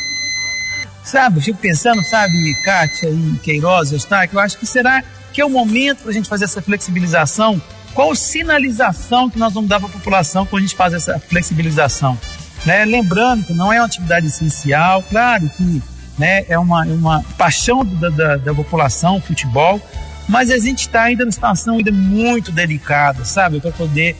Sabe, 1.04 1.38
eu 1.38 1.42
fico 1.42 1.58
pensando, 1.58 2.02
sabe, 2.04 2.32
Kátia 2.64 3.08
e 3.08 3.38
Queiroz, 3.42 3.92
Eustáquio, 3.92 4.36
eu 4.36 4.40
acho 4.40 4.58
que 4.58 4.66
será 4.66 5.02
que 5.32 5.40
é 5.40 5.44
o 5.44 5.48
momento 5.48 6.02
para 6.02 6.10
a 6.10 6.14
gente 6.14 6.28
fazer 6.28 6.44
essa 6.44 6.60
flexibilização? 6.60 7.60
Qual 7.94 8.14
sinalização 8.14 9.30
que 9.30 9.38
nós 9.38 9.54
vamos 9.54 9.70
dar 9.70 9.80
para 9.80 9.88
a 9.88 9.92
população 9.92 10.44
quando 10.44 10.62
a 10.62 10.66
gente 10.66 10.76
faz 10.76 10.92
essa 10.92 11.18
flexibilização? 11.18 12.18
Né? 12.66 12.84
Lembrando 12.84 13.44
que 13.44 13.54
não 13.54 13.72
é 13.72 13.78
uma 13.78 13.86
atividade 13.86 14.26
essencial, 14.26 15.02
claro 15.02 15.48
que 15.56 15.82
né, 16.18 16.44
é 16.48 16.58
uma, 16.58 16.82
uma 16.84 17.24
paixão 17.38 17.84
da, 17.84 18.10
da, 18.10 18.36
da 18.36 18.54
população, 18.54 19.20
futebol, 19.20 19.80
mas 20.28 20.50
a 20.50 20.58
gente 20.58 20.80
está 20.80 21.04
ainda 21.04 21.24
numa 21.24 21.32
situação 21.32 21.76
ainda 21.76 21.90
muito 21.90 22.52
delicada, 22.52 23.24
sabe? 23.24 23.60
Para 23.60 23.70
poder 23.72 24.14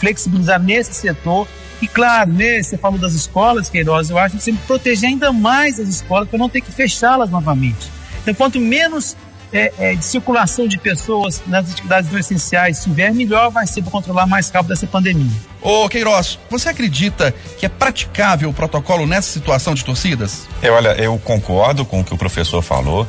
flexibilizar 0.00 0.60
nesse 0.60 0.94
setor. 0.94 1.46
E 1.84 1.86
claro, 1.86 2.32
né, 2.32 2.62
você 2.62 2.78
falou 2.78 2.98
das 2.98 3.12
escolas, 3.12 3.68
Queiroz, 3.68 4.08
eu 4.08 4.16
acho 4.16 4.36
que 4.36 4.42
você 4.42 4.50
tem 4.50 4.58
que 4.58 4.66
proteger 4.66 5.10
ainda 5.10 5.30
mais 5.34 5.78
as 5.78 5.86
escolas 5.86 6.26
para 6.26 6.38
não 6.38 6.48
ter 6.48 6.62
que 6.62 6.72
fechá-las 6.72 7.28
novamente. 7.28 7.90
Então, 8.22 8.32
quanto 8.32 8.58
menos 8.58 9.14
é, 9.52 9.70
é, 9.78 9.94
de 9.94 10.02
circulação 10.02 10.66
de 10.66 10.78
pessoas 10.78 11.42
nas 11.46 11.70
atividades 11.70 12.10
não 12.10 12.18
essenciais 12.18 12.82
tiver, 12.82 13.12
melhor 13.12 13.50
vai 13.50 13.66
ser 13.66 13.82
para 13.82 13.90
controlar 13.90 14.26
mais 14.26 14.48
rápido 14.48 14.72
essa 14.72 14.86
pandemia. 14.86 15.30
Ô 15.60 15.86
Queiroz, 15.90 16.38
você 16.48 16.70
acredita 16.70 17.34
que 17.58 17.66
é 17.66 17.68
praticável 17.68 18.48
o 18.48 18.54
protocolo 18.54 19.06
nessa 19.06 19.30
situação 19.30 19.74
de 19.74 19.84
torcidas? 19.84 20.48
É, 20.62 20.70
olha, 20.70 20.94
eu 20.94 21.18
concordo 21.18 21.84
com 21.84 22.00
o 22.00 22.04
que 22.04 22.14
o 22.14 22.16
professor 22.16 22.62
falou, 22.62 23.06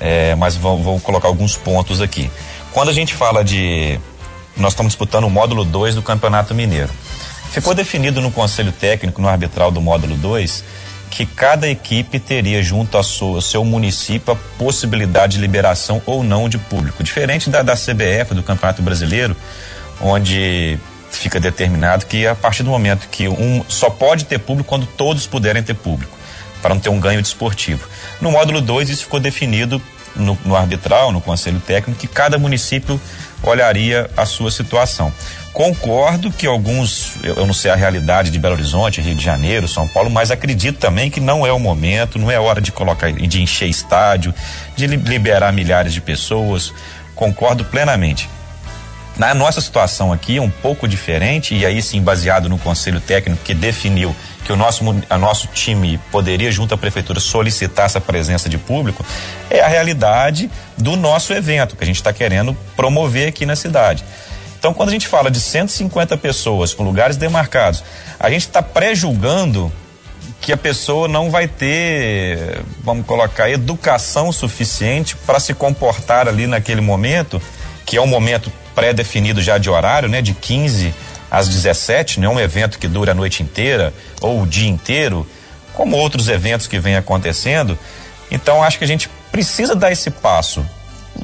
é, 0.00 0.34
mas 0.36 0.56
vou, 0.56 0.82
vou 0.82 0.98
colocar 1.00 1.28
alguns 1.28 1.54
pontos 1.54 2.00
aqui. 2.00 2.30
Quando 2.72 2.88
a 2.88 2.94
gente 2.94 3.12
fala 3.12 3.44
de. 3.44 4.00
Nós 4.56 4.72
estamos 4.72 4.92
disputando 4.92 5.24
o 5.24 5.30
módulo 5.30 5.66
2 5.66 5.96
do 5.96 6.02
Campeonato 6.02 6.54
Mineiro. 6.54 6.90
Ficou 7.56 7.72
definido 7.72 8.20
no 8.20 8.30
Conselho 8.30 8.70
Técnico, 8.70 9.22
no 9.22 9.26
arbitral 9.26 9.70
do 9.70 9.80
módulo 9.80 10.14
2, 10.14 10.62
que 11.10 11.24
cada 11.24 11.66
equipe 11.66 12.20
teria 12.20 12.62
junto 12.62 12.98
ao 12.98 13.02
seu, 13.02 13.64
município 13.64 14.34
a 14.34 14.36
possibilidade 14.58 15.36
de 15.36 15.40
liberação 15.40 16.02
ou 16.04 16.22
não 16.22 16.50
de 16.50 16.58
público. 16.58 17.02
Diferente 17.02 17.48
da, 17.48 17.62
da 17.62 17.72
CBF, 17.72 18.34
do 18.34 18.42
Campeonato 18.42 18.82
Brasileiro, 18.82 19.34
onde 20.02 20.78
fica 21.10 21.40
determinado 21.40 22.04
que 22.04 22.26
a 22.26 22.34
partir 22.34 22.62
do 22.62 22.68
momento 22.68 23.08
que 23.08 23.26
um 23.26 23.64
só 23.66 23.88
pode 23.88 24.26
ter 24.26 24.38
público 24.38 24.68
quando 24.68 24.84
todos 24.84 25.26
puderem 25.26 25.62
ter 25.62 25.72
público, 25.72 26.14
para 26.60 26.74
não 26.74 26.80
ter 26.82 26.90
um 26.90 27.00
ganho 27.00 27.22
desportivo. 27.22 27.88
No 28.20 28.32
módulo 28.32 28.60
2, 28.60 28.90
isso 28.90 29.04
ficou 29.04 29.18
definido 29.18 29.80
no, 30.14 30.38
no 30.44 30.54
arbitral, 30.54 31.10
no 31.10 31.22
conselho 31.22 31.60
técnico, 31.60 31.98
que 31.98 32.06
cada 32.06 32.38
município 32.38 33.00
olharia 33.50 34.10
a 34.16 34.24
sua 34.24 34.50
situação. 34.50 35.12
Concordo 35.52 36.30
que 36.30 36.46
alguns, 36.46 37.12
eu 37.22 37.46
não 37.46 37.54
sei 37.54 37.70
a 37.70 37.74
realidade 37.74 38.30
de 38.30 38.38
Belo 38.38 38.54
Horizonte, 38.54 39.00
Rio 39.00 39.14
de 39.14 39.24
Janeiro, 39.24 39.66
São 39.66 39.88
Paulo, 39.88 40.10
mas 40.10 40.30
acredito 40.30 40.78
também 40.78 41.10
que 41.10 41.18
não 41.18 41.46
é 41.46 41.52
o 41.52 41.58
momento, 41.58 42.18
não 42.18 42.30
é 42.30 42.38
hora 42.38 42.60
de 42.60 42.70
colocar, 42.70 43.10
de 43.10 43.42
encher 43.42 43.66
estádio, 43.66 44.34
de 44.76 44.86
liberar 44.86 45.52
milhares 45.54 45.94
de 45.94 46.00
pessoas. 46.02 46.74
Concordo 47.14 47.64
plenamente. 47.64 48.28
Na 49.16 49.32
nossa 49.32 49.62
situação 49.62 50.12
aqui 50.12 50.36
é 50.36 50.42
um 50.42 50.50
pouco 50.50 50.86
diferente, 50.86 51.54
e 51.54 51.64
aí 51.64 51.80
sim 51.80 52.02
baseado 52.02 52.50
no 52.50 52.58
conselho 52.58 53.00
técnico 53.00 53.42
que 53.42 53.54
definiu 53.54 54.14
que 54.46 54.52
o 54.52 54.56
nosso, 54.56 54.84
a 55.10 55.18
nosso 55.18 55.48
time 55.48 55.98
poderia, 56.12 56.52
junto 56.52 56.72
à 56.72 56.78
prefeitura, 56.78 57.18
solicitar 57.18 57.86
essa 57.86 58.00
presença 58.00 58.48
de 58.48 58.56
público, 58.56 59.04
é 59.50 59.60
a 59.60 59.66
realidade 59.66 60.48
do 60.78 60.94
nosso 60.94 61.32
evento, 61.32 61.74
que 61.74 61.82
a 61.82 61.86
gente 61.86 61.96
está 61.96 62.12
querendo 62.12 62.56
promover 62.76 63.28
aqui 63.28 63.44
na 63.44 63.56
cidade. 63.56 64.04
Então, 64.56 64.72
quando 64.72 64.90
a 64.90 64.92
gente 64.92 65.08
fala 65.08 65.32
de 65.32 65.40
150 65.40 66.16
pessoas 66.18 66.72
com 66.72 66.84
lugares 66.84 67.16
demarcados, 67.16 67.82
a 68.20 68.30
gente 68.30 68.42
está 68.42 68.62
pré-julgando 68.62 69.72
que 70.40 70.52
a 70.52 70.56
pessoa 70.56 71.08
não 71.08 71.28
vai 71.28 71.48
ter, 71.48 72.62
vamos 72.84 73.04
colocar, 73.04 73.50
educação 73.50 74.30
suficiente 74.30 75.16
para 75.26 75.40
se 75.40 75.54
comportar 75.54 76.28
ali 76.28 76.46
naquele 76.46 76.80
momento, 76.80 77.42
que 77.84 77.96
é 77.96 78.00
um 78.00 78.06
momento 78.06 78.52
pré-definido 78.76 79.42
já 79.42 79.58
de 79.58 79.68
horário, 79.68 80.08
né, 80.08 80.22
de 80.22 80.34
15 80.34 80.94
às 81.30 81.48
17, 81.48 82.20
não 82.20 82.32
é 82.32 82.34
um 82.34 82.40
evento 82.40 82.78
que 82.78 82.88
dura 82.88 83.12
a 83.12 83.14
noite 83.14 83.42
inteira 83.42 83.92
ou 84.20 84.42
o 84.42 84.46
dia 84.46 84.68
inteiro, 84.68 85.26
como 85.72 85.96
outros 85.96 86.28
eventos 86.28 86.66
que 86.66 86.78
vêm 86.78 86.96
acontecendo. 86.96 87.78
Então, 88.30 88.62
acho 88.62 88.78
que 88.78 88.84
a 88.84 88.88
gente 88.88 89.08
precisa 89.30 89.74
dar 89.74 89.92
esse 89.92 90.10
passo 90.10 90.64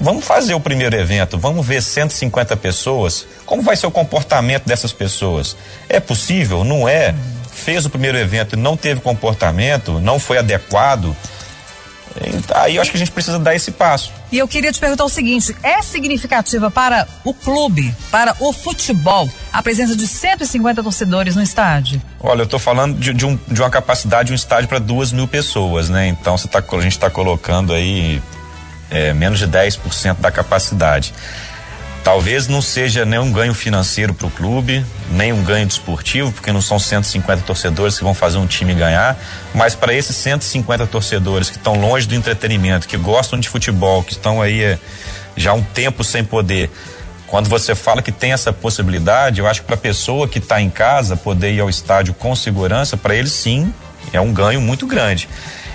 vamos 0.00 0.24
fazer 0.24 0.54
o 0.54 0.60
primeiro 0.60 0.96
evento, 0.96 1.38
vamos 1.38 1.66
ver 1.66 1.82
150 1.82 2.56
pessoas, 2.56 3.26
como 3.44 3.62
vai 3.62 3.76
ser 3.76 3.86
o 3.86 3.90
comportamento 3.90 4.64
dessas 4.64 4.92
pessoas? 4.92 5.56
É 5.88 6.00
possível? 6.00 6.64
Não 6.64 6.88
é? 6.88 7.14
Fez 7.52 7.84
o 7.84 7.90
primeiro 7.90 8.18
evento 8.18 8.56
e 8.56 8.58
não 8.58 8.76
teve 8.76 9.00
comportamento, 9.00 10.00
não 10.00 10.18
foi 10.18 10.38
adequado. 10.38 11.14
Aí 12.54 12.76
eu 12.76 12.82
acho 12.82 12.90
que 12.90 12.96
a 12.96 12.98
gente 12.98 13.10
precisa 13.10 13.38
dar 13.38 13.54
esse 13.54 13.70
passo. 13.70 14.12
E 14.30 14.38
eu 14.38 14.48
queria 14.48 14.72
te 14.72 14.80
perguntar 14.80 15.04
o 15.04 15.08
seguinte: 15.08 15.54
é 15.62 15.80
significativa 15.82 16.70
para 16.70 17.06
o 17.24 17.32
clube, 17.32 17.94
para 18.10 18.36
o 18.40 18.52
futebol, 18.52 19.28
a 19.52 19.62
presença 19.62 19.96
de 19.96 20.06
150 20.06 20.82
torcedores 20.82 21.36
no 21.36 21.42
estádio? 21.42 22.00
Olha, 22.20 22.42
eu 22.42 22.44
estou 22.44 22.58
falando 22.58 22.98
de, 22.98 23.12
de, 23.12 23.26
um, 23.26 23.38
de, 23.48 23.60
uma 23.60 23.70
capacidade 23.70 24.28
de 24.28 24.32
um 24.32 24.36
estádio 24.36 24.68
para 24.68 24.78
duas 24.78 25.12
mil 25.12 25.28
pessoas, 25.28 25.88
né? 25.88 26.08
Então 26.08 26.36
tá, 26.36 26.62
a 26.66 26.80
gente 26.80 26.92
está 26.92 27.10
colocando 27.10 27.72
aí 27.72 28.22
é, 28.90 29.12
menos 29.14 29.38
de 29.38 29.48
10% 29.48 30.16
da 30.20 30.30
capacidade. 30.30 31.14
Talvez 32.04 32.48
não 32.48 32.60
seja 32.60 33.04
nem 33.04 33.20
um 33.20 33.30
ganho 33.30 33.54
financeiro 33.54 34.12
para 34.12 34.26
o 34.26 34.30
clube, 34.30 34.84
nem 35.10 35.32
um 35.32 35.44
ganho 35.44 35.64
desportivo, 35.66 36.32
porque 36.32 36.50
não 36.50 36.60
são 36.60 36.76
150 36.76 37.42
torcedores 37.42 37.96
que 37.96 38.02
vão 38.02 38.12
fazer 38.12 38.38
um 38.38 38.46
time 38.46 38.74
ganhar, 38.74 39.16
mas 39.54 39.76
para 39.76 39.94
esses 39.94 40.16
150 40.16 40.84
torcedores 40.88 41.48
que 41.48 41.56
estão 41.56 41.74
longe 41.80 42.08
do 42.08 42.14
entretenimento, 42.14 42.88
que 42.88 42.96
gostam 42.96 43.38
de 43.38 43.48
futebol, 43.48 44.02
que 44.02 44.12
estão 44.12 44.42
aí 44.42 44.62
é, 44.62 44.78
já 45.36 45.52
um 45.52 45.62
tempo 45.62 46.02
sem 46.02 46.24
poder, 46.24 46.70
quando 47.28 47.48
você 47.48 47.74
fala 47.74 48.02
que 48.02 48.10
tem 48.12 48.32
essa 48.32 48.52
possibilidade, 48.52 49.40
eu 49.40 49.46
acho 49.46 49.60
que 49.60 49.66
para 49.66 49.76
a 49.76 49.78
pessoa 49.78 50.26
que 50.26 50.38
está 50.38 50.60
em 50.60 50.68
casa 50.68 51.16
poder 51.16 51.52
ir 51.52 51.60
ao 51.60 51.70
estádio 51.70 52.12
com 52.12 52.34
segurança, 52.34 52.96
para 52.96 53.14
ele 53.14 53.28
sim 53.28 53.72
é 54.12 54.20
um 54.20 54.32
ganho 54.32 54.60
muito 54.60 54.86
grande. 54.86 55.28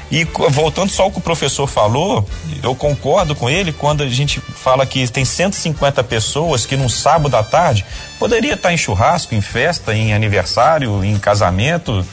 E 0.09 0.23
voltando 0.23 0.89
só 0.89 1.03
ao 1.03 1.11
que 1.11 1.17
o 1.17 1.21
professor 1.21 1.67
falou, 1.67 2.25
eu 2.63 2.73
concordo 2.73 3.35
com 3.35 3.49
ele 3.49 3.73
quando 3.73 4.03
a 4.03 4.07
gente 4.07 4.39
fala 4.39 4.85
que 4.85 5.05
tem 5.09 5.25
150 5.25 6.01
pessoas 6.05 6.65
que 6.65 6.77
num 6.77 6.87
sábado 6.87 7.35
à 7.35 7.43
tarde 7.43 7.85
poderia 8.17 8.53
estar 8.53 8.71
em 8.71 8.77
churrasco, 8.77 9.35
em 9.35 9.41
festa, 9.41 9.93
em 9.93 10.13
aniversário, 10.13 11.03
em 11.03 11.17
casamento 11.19 12.05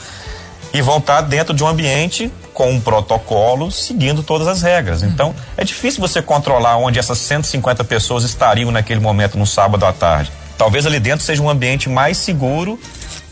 e 0.73 0.83
vão 0.83 0.99
estar 0.99 1.21
dentro 1.21 1.55
de 1.55 1.63
um 1.63 1.69
ambiente 1.69 2.33
com 2.53 2.73
um 2.73 2.81
protocolo 2.81 3.71
seguindo 3.71 4.25
todas 4.25 4.49
as 4.49 4.61
regras. 4.61 5.03
Uhum. 5.03 5.09
Então, 5.09 5.35
é 5.57 5.63
difícil 5.63 6.01
você 6.01 6.21
controlar 6.21 6.77
onde 6.77 6.99
essas 6.99 7.19
150 7.19 7.85
pessoas 7.85 8.25
estariam 8.25 8.73
naquele 8.73 8.99
momento 8.99 9.39
no 9.39 9.47
sábado 9.47 9.87
à 9.87 9.93
tarde. 9.93 10.33
Talvez 10.59 10.85
ali 10.85 10.99
dentro 10.99 11.25
seja 11.25 11.41
um 11.41 11.49
ambiente 11.49 11.89
mais 11.89 12.17
seguro 12.17 12.79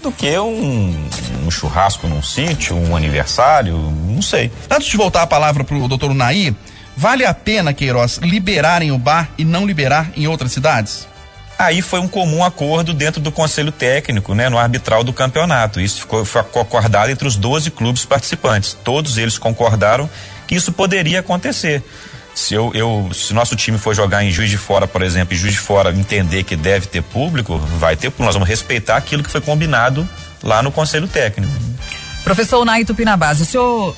do 0.02 0.10
que 0.10 0.36
um, 0.38 1.08
um 1.46 1.50
churrasco 1.50 2.06
num 2.08 2.22
sítio, 2.22 2.76
um 2.76 2.96
aniversário, 2.96 3.76
não 4.22 4.28
sei. 4.28 4.52
Antes 4.70 4.88
de 4.88 4.96
voltar 4.96 5.22
a 5.22 5.26
palavra 5.26 5.64
para 5.64 5.76
o 5.76 5.88
doutor 5.88 6.14
Naí, 6.14 6.54
vale 6.96 7.26
a 7.26 7.34
pena, 7.34 7.74
Queiroz, 7.74 8.18
liberarem 8.18 8.92
o 8.92 8.98
bar 8.98 9.28
e 9.36 9.44
não 9.44 9.66
liberar 9.66 10.12
em 10.16 10.28
outras 10.28 10.52
cidades? 10.52 11.08
Aí 11.58 11.82
foi 11.82 12.00
um 12.00 12.08
comum 12.08 12.42
acordo 12.42 12.94
dentro 12.94 13.20
do 13.20 13.30
conselho 13.30 13.70
técnico, 13.70 14.34
né, 14.34 14.48
no 14.48 14.58
arbitral 14.58 15.04
do 15.04 15.12
campeonato. 15.12 15.80
Isso 15.80 16.00
ficou, 16.00 16.24
foi 16.24 16.40
acordado 16.40 17.10
entre 17.10 17.26
os 17.26 17.36
12 17.36 17.70
clubes 17.72 18.04
participantes. 18.04 18.76
Todos 18.84 19.18
eles 19.18 19.38
concordaram 19.38 20.08
que 20.46 20.54
isso 20.54 20.72
poderia 20.72 21.20
acontecer. 21.20 21.82
Se 22.34 22.54
eu, 22.54 22.72
eu, 22.74 23.10
se 23.12 23.34
nosso 23.34 23.54
time 23.54 23.76
for 23.76 23.94
jogar 23.94 24.24
em 24.24 24.30
Juiz 24.30 24.48
de 24.48 24.56
Fora, 24.56 24.88
por 24.88 25.02
exemplo, 25.02 25.34
e 25.34 25.36
Juiz 25.36 25.52
de 25.52 25.60
Fora 25.60 25.90
entender 25.90 26.44
que 26.44 26.56
deve 26.56 26.86
ter 26.86 27.02
público, 27.02 27.58
vai 27.58 27.94
ter 27.94 28.10
público. 28.10 28.24
Nós 28.24 28.34
vamos 28.34 28.48
respeitar 28.48 28.96
aquilo 28.96 29.22
que 29.22 29.30
foi 29.30 29.40
combinado 29.40 30.08
lá 30.42 30.62
no 30.62 30.72
Conselho 30.72 31.06
Técnico. 31.06 31.52
Professor 32.24 32.64
Naito 32.64 32.94
Pinabase, 32.94 33.42
o 33.42 33.46
senhor 33.46 33.96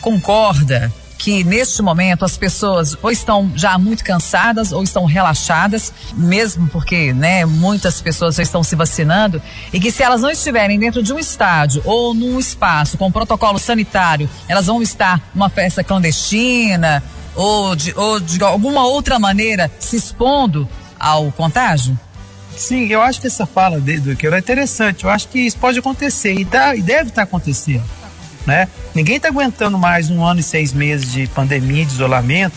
concorda 0.00 0.92
que 1.20 1.44
neste 1.44 1.82
momento 1.82 2.24
as 2.24 2.38
pessoas 2.38 2.96
ou 3.02 3.10
estão 3.10 3.52
já 3.54 3.76
muito 3.76 4.02
cansadas 4.02 4.72
ou 4.72 4.82
estão 4.82 5.04
relaxadas, 5.04 5.92
mesmo 6.14 6.66
porque, 6.68 7.12
né, 7.12 7.44
muitas 7.44 8.00
pessoas 8.00 8.36
já 8.36 8.42
estão 8.42 8.64
se 8.64 8.74
vacinando, 8.74 9.40
e 9.70 9.78
que 9.78 9.92
se 9.92 10.02
elas 10.02 10.22
não 10.22 10.30
estiverem 10.30 10.78
dentro 10.78 11.02
de 11.02 11.12
um 11.12 11.18
estádio 11.18 11.82
ou 11.84 12.14
num 12.14 12.38
espaço 12.38 12.96
com 12.96 13.12
protocolo 13.12 13.58
sanitário, 13.58 14.30
elas 14.48 14.66
vão 14.66 14.80
estar 14.80 15.20
numa 15.34 15.50
festa 15.50 15.84
clandestina, 15.84 17.02
ou 17.34 17.76
de, 17.76 17.92
ou 17.96 18.18
de 18.18 18.42
alguma 18.42 18.86
outra 18.86 19.18
maneira 19.18 19.70
se 19.78 19.96
expondo 19.96 20.66
ao 20.98 21.30
contágio? 21.32 21.98
Sim, 22.56 22.86
eu 22.86 23.00
acho 23.00 23.20
que 23.20 23.26
essa 23.26 23.46
fala 23.46 23.78
do 23.80 24.16
que 24.16 24.26
é 24.26 24.38
interessante. 24.38 25.04
Eu 25.04 25.10
acho 25.10 25.28
que 25.28 25.38
isso 25.38 25.56
pode 25.56 25.78
acontecer 25.78 26.34
e, 26.34 26.44
tá, 26.44 26.74
e 26.74 26.82
deve 26.82 27.10
estar 27.10 27.14
tá 27.14 27.22
acontecendo. 27.22 27.84
Né? 28.46 28.68
Ninguém 28.94 29.16
está 29.16 29.28
aguentando 29.28 29.78
mais 29.78 30.10
um 30.10 30.24
ano 30.24 30.40
e 30.40 30.42
seis 30.42 30.72
meses 30.72 31.12
de 31.12 31.26
pandemia, 31.28 31.84
de 31.84 31.92
isolamento. 31.92 32.56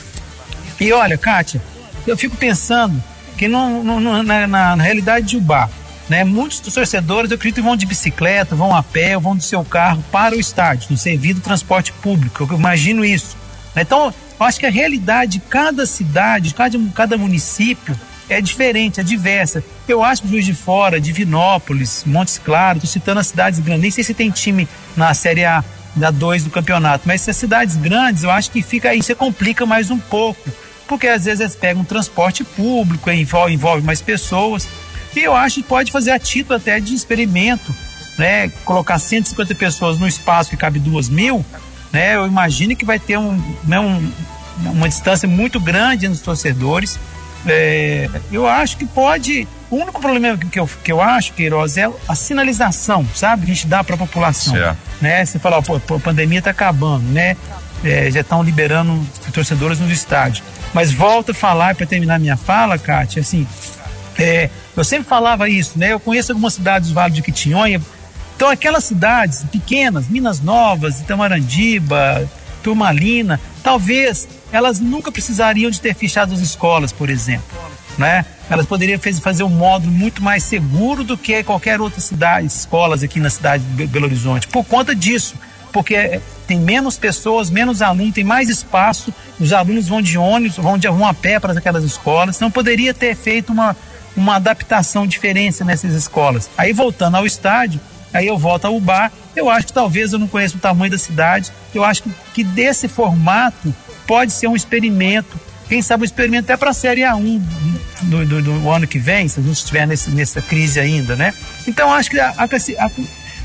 E 0.80 0.92
olha, 0.92 1.18
Kátia, 1.18 1.62
eu 2.08 2.18
fico 2.18 2.36
pensando 2.36 3.02
que 3.38 3.48
no, 3.48 4.00
na, 4.00 4.48
na, 4.48 4.76
na, 4.76 4.84
realidade 4.84 5.28
de 5.28 5.38
Ubá, 5.38 5.70
né, 6.10 6.24
muitos 6.24 6.60
dos 6.60 6.74
torcedores, 6.74 7.32
eu 7.32 7.36
acredito, 7.36 7.64
vão 7.64 7.76
de 7.76 7.86
bicicleta, 7.86 8.56
vão 8.56 8.76
a 8.76 8.84
pé, 8.84 9.18
vão 9.18 9.36
do 9.36 9.44
seu 9.44 9.64
carro 9.64 10.04
para 10.12 10.36
o 10.36 10.40
estádio, 10.40 10.88
no 10.92 10.98
serviço 10.98 11.36
do 11.36 11.42
transporte 11.42 11.92
público. 11.94 12.48
Eu 12.50 12.58
imagino 12.58 13.04
isso. 13.04 13.36
Então, 13.76 14.14
eu 14.40 14.46
acho 14.46 14.60
que 14.60 14.66
a 14.66 14.72
realidade 14.72 15.34
de 15.34 15.40
cada 15.40 15.86
cidade, 15.86 16.54
cada, 16.54 16.78
cada 16.94 17.18
município 17.18 17.98
é 18.30 18.42
diferente, 18.42 19.00
é 19.00 19.04
diversa. 19.04 19.64
Eu 19.88 20.04
acho 20.04 20.22
que 20.22 20.28
Juiz 20.30 20.46
de 20.46 20.54
Fora, 20.54 21.00
Divinópolis, 21.00 22.04
Montes 22.06 22.38
Claros, 22.38 22.84
estou 22.84 22.94
citando 22.94 23.20
as 23.20 23.28
cidades 23.28 23.60
grandes, 23.60 23.82
nem 23.82 23.92
sei 23.92 24.04
se 24.04 24.14
tem 24.14 24.32
time 24.32 24.68
na 24.96 25.14
Série 25.14 25.44
A, 25.44 25.64
da 25.96 26.10
2 26.10 26.46
do 26.46 26.50
campeonato, 26.50 27.04
mas 27.06 27.22
essas 27.22 27.38
cidades 27.38 27.76
grandes, 27.76 28.24
eu 28.24 28.32
acho 28.32 28.50
que 28.50 28.62
fica 28.62 28.90
aí, 28.90 29.04
você 29.04 29.14
complica 29.14 29.66
mais 29.66 29.92
um 29.92 30.00
pouco, 30.00 30.50
porque 30.88 31.08
às 31.08 31.26
vezes 31.26 31.40
eles 31.42 31.56
pegam 31.56 31.84
um 31.84 31.86
transporte 31.86 32.44
público, 32.44 33.12
envolve, 33.12 33.54
envolve 33.54 33.86
mais 33.86 34.02
pessoas, 34.02 34.68
e 35.16 35.20
eu 35.20 35.36
acho 35.36 35.58
que 35.58 35.64
pode 35.64 35.92
fazer 35.92 36.12
a 36.12 36.18
título 36.18 36.56
até 36.56 36.80
de 36.80 36.96
experimento, 36.96 37.76
né? 38.18 38.50
Colocar 38.66 38.98
150 38.98 39.54
pessoas 39.54 40.00
no 40.00 40.08
espaço 40.08 40.50
que 40.50 40.58
cabe 40.58 40.80
duas 40.80 41.10
mil, 41.10 41.46
né? 41.92 42.16
Eu 42.16 42.26
imagino 42.26 42.76
que 42.76 42.86
vai 42.86 42.98
ter 42.98 43.18
um, 43.18 43.40
né, 43.66 43.80
um 43.80 44.12
uma 44.58 44.88
distância 44.88 45.28
muito 45.28 45.60
grande 45.60 46.08
nos 46.08 46.22
torcedores. 46.22 47.00
É, 47.46 48.10
eu 48.32 48.48
acho 48.48 48.78
que 48.78 48.86
pode. 48.86 49.48
O 49.74 49.78
único 49.78 50.00
problema 50.00 50.38
que 50.38 50.60
eu, 50.60 50.70
que 50.84 50.92
eu 50.92 51.02
acho, 51.02 51.34
Queiroz, 51.34 51.78
é 51.78 51.90
a 52.08 52.14
sinalização, 52.14 53.04
sabe? 53.16 53.42
A 53.42 53.46
gente 53.48 53.66
dá 53.66 53.84
para 53.84 53.96
a 53.96 53.98
população. 53.98 54.54
Certo. 54.54 54.78
Né? 55.02 55.26
Você 55.26 55.40
fala, 55.40 55.64
pô, 55.64 55.96
a 55.96 56.00
pandemia 56.00 56.38
está 56.38 56.52
acabando, 56.52 57.04
né? 57.06 57.36
É, 57.84 58.12
já 58.12 58.22
estão 58.22 58.44
liberando 58.44 59.04
torcedores 59.34 59.80
no 59.80 59.92
estádio. 59.92 60.44
Mas 60.76 60.94
volto 60.94 61.32
a 61.32 61.34
falar, 61.34 61.74
para 61.74 61.88
terminar 61.88 62.20
minha 62.20 62.38
fala, 62.38 62.78
Kátia, 62.78 63.24
assim, 63.24 63.48
é, 64.20 64.48
eu 64.78 64.84
sempre 64.84 65.06
falava 65.06 65.50
isso, 65.50 65.72
né? 65.80 65.92
Eu 65.92 66.00
conheço 66.00 66.34
algumas 66.34 66.54
cidades 66.54 66.90
do 66.90 66.94
Vale 66.94 67.12
de 67.12 67.24
Quitinhonha. 67.24 67.82
Então, 68.36 68.50
aquelas 68.50 68.84
cidades 68.84 69.44
pequenas, 69.52 70.08
Minas 70.08 70.40
Novas, 70.40 71.00
Itamarandiba, 71.00 72.30
Turmalina, 72.62 73.42
talvez 73.64 74.28
elas 74.52 74.80
nunca 74.80 75.12
precisariam 75.12 75.72
de 75.72 75.82
ter 75.82 75.96
fechado 75.96 76.32
as 76.32 76.42
escolas, 76.42 76.92
por 76.92 77.10
exemplo. 77.10 77.73
Né? 77.98 78.26
Elas 78.50 78.66
poderiam 78.66 79.00
fazer 79.22 79.44
um 79.44 79.50
módulo 79.50 79.92
muito 79.92 80.22
mais 80.22 80.44
seguro 80.44 81.04
do 81.04 81.18
que 81.18 81.44
qualquer 81.44 81.80
outra 81.80 82.02
cidade, 82.02 82.48
escolas 82.48 83.04
aqui 83.04 83.20
na 83.20 83.30
cidade 83.30 83.64
de 83.64 83.86
Belo 83.88 84.06
Horizonte, 84.06 84.48
por 84.48 84.66
conta 84.66 84.96
disso, 84.96 85.36
porque 85.72 85.96
é, 85.96 86.22
tem 86.48 86.60
menos 86.60 86.98
pessoas, 86.98 87.50
menos 87.50 87.82
alunos, 87.82 88.14
tem 88.14 88.24
mais 88.24 88.50
espaço, 88.50 89.14
os 89.40 89.54
alunos 89.54 89.88
vão 89.88 90.02
de 90.02 90.18
ônibus, 90.18 90.58
vão, 90.58 90.78
de, 90.78 90.88
vão 90.88 91.06
a 91.06 91.14
pé 91.14 91.40
para 91.40 91.54
aquelas 91.54 91.84
escolas, 91.84 92.36
então 92.36 92.50
poderia 92.50 92.94
ter 92.94 93.16
feito 93.16 93.52
uma, 93.52 93.76
uma 94.16 94.36
adaptação 94.36 95.08
diferente 95.08 95.64
nessas 95.64 95.94
escolas. 95.94 96.50
Aí 96.58 96.74
voltando 96.74 97.18
ao 97.18 97.26
estádio, 97.26 97.80
aí 98.14 98.28
eu 98.28 98.38
volto 98.38 98.66
ao 98.66 98.80
bar, 98.80 99.12
eu 99.36 99.50
acho 99.50 99.68
que 99.68 99.74
talvez 99.74 100.14
eu 100.14 100.20
não 100.20 100.28
conheço 100.28 100.58
o 100.58 100.60
tamanho 100.60 100.92
da 100.92 100.98
cidade, 100.98 101.52
eu 101.74 101.84
acho 101.84 102.04
que, 102.04 102.12
que 102.34 102.44
desse 102.44 102.88
formato 102.88 103.74
pode 104.06 104.32
ser 104.32 104.48
um 104.48 104.56
experimento, 104.56 105.40
quem 105.74 105.82
sabe 105.82 106.04
um 106.04 106.06
experimento 106.06 106.44
até 106.44 106.56
para 106.56 106.70
a 106.70 106.74
Série 106.74 107.02
A1 107.02 107.42
do, 108.04 108.26
do, 108.28 108.42
do, 108.44 108.70
ano 108.70 108.86
que 108.86 109.00
vem, 109.00 109.28
se 109.28 109.40
a 109.40 109.44
gente 109.44 109.56
estiver 109.56 109.88
nesse, 109.88 110.12
nessa 110.12 110.40
crise 110.40 110.80
ainda, 110.80 111.16
né? 111.16 111.34
Então 111.68 111.92
acho 111.92 112.12
que 112.12 112.20
a, 112.20 112.30
a, 112.30 112.44
a, 112.44 112.92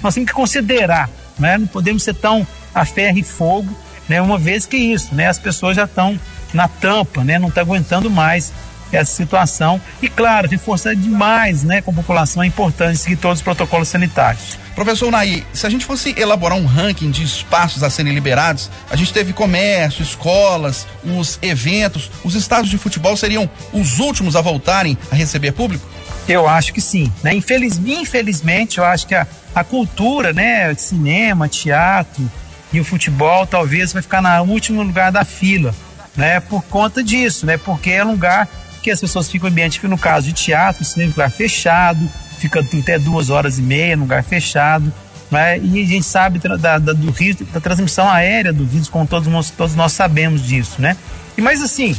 nós 0.02 0.12
temos 0.12 0.28
que 0.28 0.34
considerar, 0.34 1.08
né? 1.38 1.56
Não 1.56 1.66
podemos 1.66 2.02
ser 2.02 2.14
tão 2.14 2.46
a 2.74 2.84
ferro 2.84 3.16
e 3.16 3.22
fogo, 3.22 3.74
né? 4.06 4.20
Uma 4.20 4.36
vez 4.36 4.66
que 4.66 4.76
isso, 4.76 5.14
né? 5.14 5.26
As 5.26 5.38
pessoas 5.38 5.74
já 5.74 5.84
estão 5.84 6.20
na 6.52 6.68
tampa, 6.68 7.24
né? 7.24 7.38
Não 7.38 7.48
estão 7.48 7.64
tá 7.64 7.72
aguentando 7.72 8.10
mais 8.10 8.52
essa 8.92 9.12
situação. 9.12 9.80
E, 10.02 10.08
claro, 10.08 10.48
reforçar 10.48 10.94
demais 10.94 11.62
né, 11.62 11.80
com 11.80 11.90
a 11.90 11.94
população 11.94 12.42
é 12.42 12.46
importante 12.46 12.98
seguir 12.98 13.16
todos 13.16 13.38
os 13.38 13.42
protocolos 13.42 13.88
sanitários. 13.88 14.58
Professor 14.74 15.10
Naí, 15.10 15.44
se 15.52 15.66
a 15.66 15.70
gente 15.70 15.84
fosse 15.84 16.14
elaborar 16.16 16.56
um 16.56 16.64
ranking 16.64 17.10
de 17.10 17.24
espaços 17.24 17.82
a 17.82 17.90
serem 17.90 18.14
liberados, 18.14 18.70
a 18.88 18.94
gente 18.94 19.12
teve 19.12 19.32
comércio, 19.32 20.02
escolas, 20.02 20.86
os 21.04 21.36
eventos, 21.42 22.10
os 22.22 22.36
estádios 22.36 22.70
de 22.70 22.78
futebol 22.78 23.16
seriam 23.16 23.50
os 23.72 23.98
últimos 23.98 24.36
a 24.36 24.40
voltarem 24.40 24.96
a 25.10 25.16
receber 25.16 25.50
público? 25.50 25.84
Eu 26.28 26.48
acho 26.48 26.72
que 26.72 26.80
sim. 26.80 27.12
Né? 27.24 27.34
Infeliz, 27.34 27.80
infelizmente, 27.84 28.78
eu 28.78 28.84
acho 28.84 29.06
que 29.06 29.14
a, 29.14 29.26
a 29.54 29.64
cultura, 29.64 30.32
né, 30.32 30.72
cinema, 30.74 31.48
teatro 31.48 32.30
e 32.72 32.78
o 32.78 32.84
futebol 32.84 33.46
talvez 33.46 33.92
vai 33.92 34.02
ficar 34.02 34.22
no 34.22 34.52
último 34.52 34.82
lugar 34.82 35.10
da 35.10 35.24
fila, 35.24 35.74
né, 36.14 36.38
por 36.38 36.62
conta 36.64 37.02
disso, 37.02 37.46
né, 37.46 37.56
porque 37.56 37.90
é 37.90 38.04
um 38.04 38.12
lugar 38.12 38.48
que 38.88 38.92
as 38.92 39.00
pessoas 39.00 39.30
ficam 39.30 39.48
em 39.48 39.52
ambiente, 39.52 39.86
no 39.86 39.98
caso 39.98 40.26
de 40.26 40.32
teatro, 40.32 40.82
cinema, 40.82 41.10
lugar 41.10 41.30
fechado, 41.30 42.08
fica 42.38 42.60
até 42.60 42.98
duas 42.98 43.28
horas 43.28 43.58
e 43.58 43.62
meia 43.62 43.94
no 43.94 44.02
lugar 44.02 44.24
fechado. 44.24 44.90
Né? 45.30 45.58
E 45.58 45.82
a 45.82 45.86
gente 45.86 46.06
sabe 46.06 46.38
da, 46.38 46.78
da, 46.78 46.92
do 46.94 47.10
risco, 47.10 47.44
da 47.44 47.60
transmissão 47.60 48.08
aérea 48.08 48.50
do 48.50 48.64
vírus, 48.64 48.88
como 48.88 49.06
todos 49.06 49.28
nós, 49.28 49.50
todos 49.50 49.74
nós 49.74 49.92
sabemos 49.92 50.42
disso, 50.42 50.80
né? 50.80 50.96
E, 51.36 51.42
mas 51.42 51.62
assim, 51.62 51.94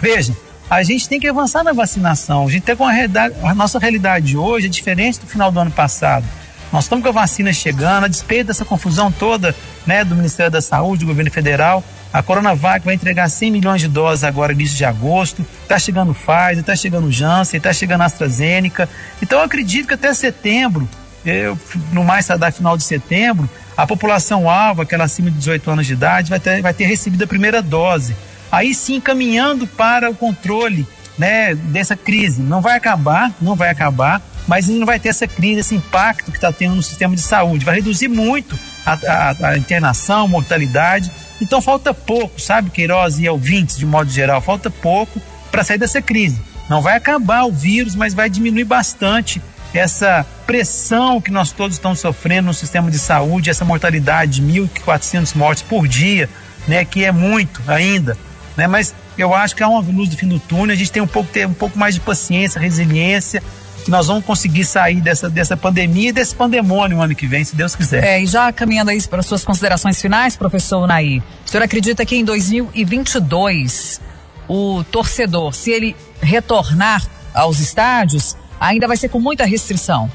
veja, 0.00 0.36
a 0.70 0.84
gente 0.84 1.08
tem 1.08 1.18
que 1.18 1.26
avançar 1.26 1.64
na 1.64 1.72
vacinação. 1.72 2.46
A 2.46 2.50
gente 2.50 2.62
tem 2.62 2.76
com 2.76 2.86
a, 2.86 2.92
realidade, 2.92 3.34
a 3.42 3.52
nossa 3.52 3.80
realidade 3.80 4.36
hoje 4.36 4.66
é 4.66 4.70
diferente 4.70 5.18
do 5.18 5.26
final 5.26 5.50
do 5.50 5.58
ano 5.58 5.72
passado. 5.72 6.24
Nós 6.72 6.84
estamos 6.84 7.02
com 7.02 7.08
a 7.08 7.12
vacina 7.12 7.52
chegando, 7.52 8.04
a 8.04 8.08
despeito 8.08 8.46
dessa 8.46 8.64
confusão 8.64 9.10
toda 9.10 9.54
né, 9.84 10.04
do 10.04 10.14
Ministério 10.14 10.52
da 10.52 10.62
Saúde, 10.62 11.04
do 11.04 11.08
governo 11.08 11.32
federal. 11.32 11.82
A 12.14 12.22
Coronavac 12.22 12.84
vai 12.84 12.94
entregar 12.94 13.28
100 13.28 13.50
milhões 13.50 13.80
de 13.80 13.88
doses 13.88 14.22
agora, 14.22 14.52
início 14.52 14.76
de 14.76 14.84
agosto. 14.84 15.44
Está 15.62 15.80
chegando 15.80 16.14
Pfizer, 16.14 16.60
está 16.60 16.76
chegando 16.76 17.10
Janssen, 17.10 17.58
está 17.58 17.72
chegando 17.72 18.02
AstraZeneca. 18.02 18.88
Então 19.20 19.40
eu 19.40 19.44
acredito 19.44 19.88
que 19.88 19.94
até 19.94 20.14
setembro, 20.14 20.88
eu, 21.26 21.58
no 21.90 22.04
mais 22.04 22.28
da 22.28 22.52
final 22.52 22.76
de 22.76 22.84
setembro, 22.84 23.50
a 23.76 23.84
população 23.84 24.48
alva, 24.48 24.84
aquela 24.84 25.02
acima 25.02 25.28
de 25.28 25.38
18 25.38 25.68
anos 25.68 25.88
de 25.88 25.94
idade, 25.94 26.30
vai 26.30 26.38
ter, 26.38 26.62
vai 26.62 26.72
ter 26.72 26.84
recebido 26.84 27.24
a 27.24 27.26
primeira 27.26 27.60
dose. 27.60 28.14
Aí 28.52 28.72
sim, 28.76 29.00
caminhando 29.00 29.66
para 29.66 30.08
o 30.08 30.14
controle 30.14 30.86
né, 31.18 31.52
dessa 31.56 31.96
crise. 31.96 32.40
Não 32.40 32.60
vai 32.60 32.76
acabar, 32.76 33.32
não 33.40 33.56
vai 33.56 33.70
acabar, 33.70 34.22
mas 34.46 34.68
não 34.68 34.86
vai 34.86 35.00
ter 35.00 35.08
essa 35.08 35.26
crise, 35.26 35.58
esse 35.58 35.74
impacto 35.74 36.30
que 36.30 36.38
está 36.38 36.52
tendo 36.52 36.76
no 36.76 36.82
sistema 36.82 37.16
de 37.16 37.22
saúde. 37.22 37.64
Vai 37.64 37.74
reduzir 37.74 38.06
muito 38.06 38.56
a, 38.86 38.92
a, 38.92 39.48
a 39.48 39.58
internação, 39.58 40.28
mortalidade 40.28 41.10
então 41.44 41.60
falta 41.60 41.92
pouco, 41.92 42.40
sabe, 42.40 42.70
Queiroz 42.70 43.18
e 43.18 43.28
ouvintes, 43.28 43.76
de 43.76 43.84
modo 43.84 44.10
geral, 44.10 44.40
falta 44.40 44.70
pouco 44.70 45.20
para 45.50 45.62
sair 45.62 45.76
dessa 45.76 46.00
crise. 46.00 46.40
Não 46.70 46.80
vai 46.80 46.96
acabar 46.96 47.44
o 47.44 47.52
vírus, 47.52 47.94
mas 47.94 48.14
vai 48.14 48.30
diminuir 48.30 48.64
bastante 48.64 49.42
essa 49.74 50.24
pressão 50.46 51.20
que 51.20 51.30
nós 51.30 51.52
todos 51.52 51.76
estamos 51.76 52.00
sofrendo 52.00 52.46
no 52.46 52.54
sistema 52.54 52.90
de 52.90 52.98
saúde, 52.98 53.50
essa 53.50 53.62
mortalidade 53.62 54.40
de 54.40 54.42
1.400 54.42 55.36
mortes 55.36 55.62
por 55.62 55.86
dia, 55.86 56.30
né, 56.66 56.82
que 56.82 57.04
é 57.04 57.12
muito 57.12 57.60
ainda, 57.66 58.16
né? 58.56 58.66
Mas 58.66 58.94
eu 59.18 59.34
acho 59.34 59.54
que 59.54 59.62
há 59.62 59.68
uma 59.68 59.80
luz 59.80 60.08
do 60.08 60.16
fim 60.16 60.28
do 60.28 60.38
túnel, 60.38 60.72
a 60.72 60.78
gente 60.78 60.90
tem 60.90 61.02
um 61.02 61.06
pouco 61.06 61.30
ter 61.30 61.46
um 61.46 61.52
pouco 61.52 61.78
mais 61.78 61.94
de 61.94 62.00
paciência, 62.00 62.58
resiliência 62.58 63.42
que 63.84 63.90
nós 63.90 64.06
vamos 64.06 64.24
conseguir 64.24 64.64
sair 64.64 65.00
dessa, 65.00 65.28
dessa 65.28 65.56
pandemia 65.56 66.08
e 66.08 66.12
desse 66.12 66.34
pandemônio 66.34 66.96
no 66.96 67.02
ano 67.02 67.14
que 67.14 67.26
vem, 67.26 67.44
se 67.44 67.54
Deus 67.54 67.76
quiser. 67.76 68.02
É, 68.02 68.22
e 68.22 68.26
já 68.26 68.50
caminhando 68.52 68.90
aí 68.90 69.00
para 69.02 69.22
suas 69.22 69.44
considerações 69.44 70.00
finais, 70.00 70.36
professor 70.36 70.86
Naí, 70.86 71.22
o 71.46 71.50
senhor 71.50 71.62
acredita 71.62 72.04
que 72.04 72.16
em 72.16 72.24
2022 72.24 74.00
o 74.48 74.82
torcedor, 74.84 75.54
se 75.54 75.70
ele 75.70 75.94
retornar 76.20 77.06
aos 77.34 77.60
estádios, 77.60 78.36
ainda 78.58 78.88
vai 78.88 78.96
ser 78.96 79.08
com 79.08 79.20
muita 79.20 79.44
restrição? 79.44 80.10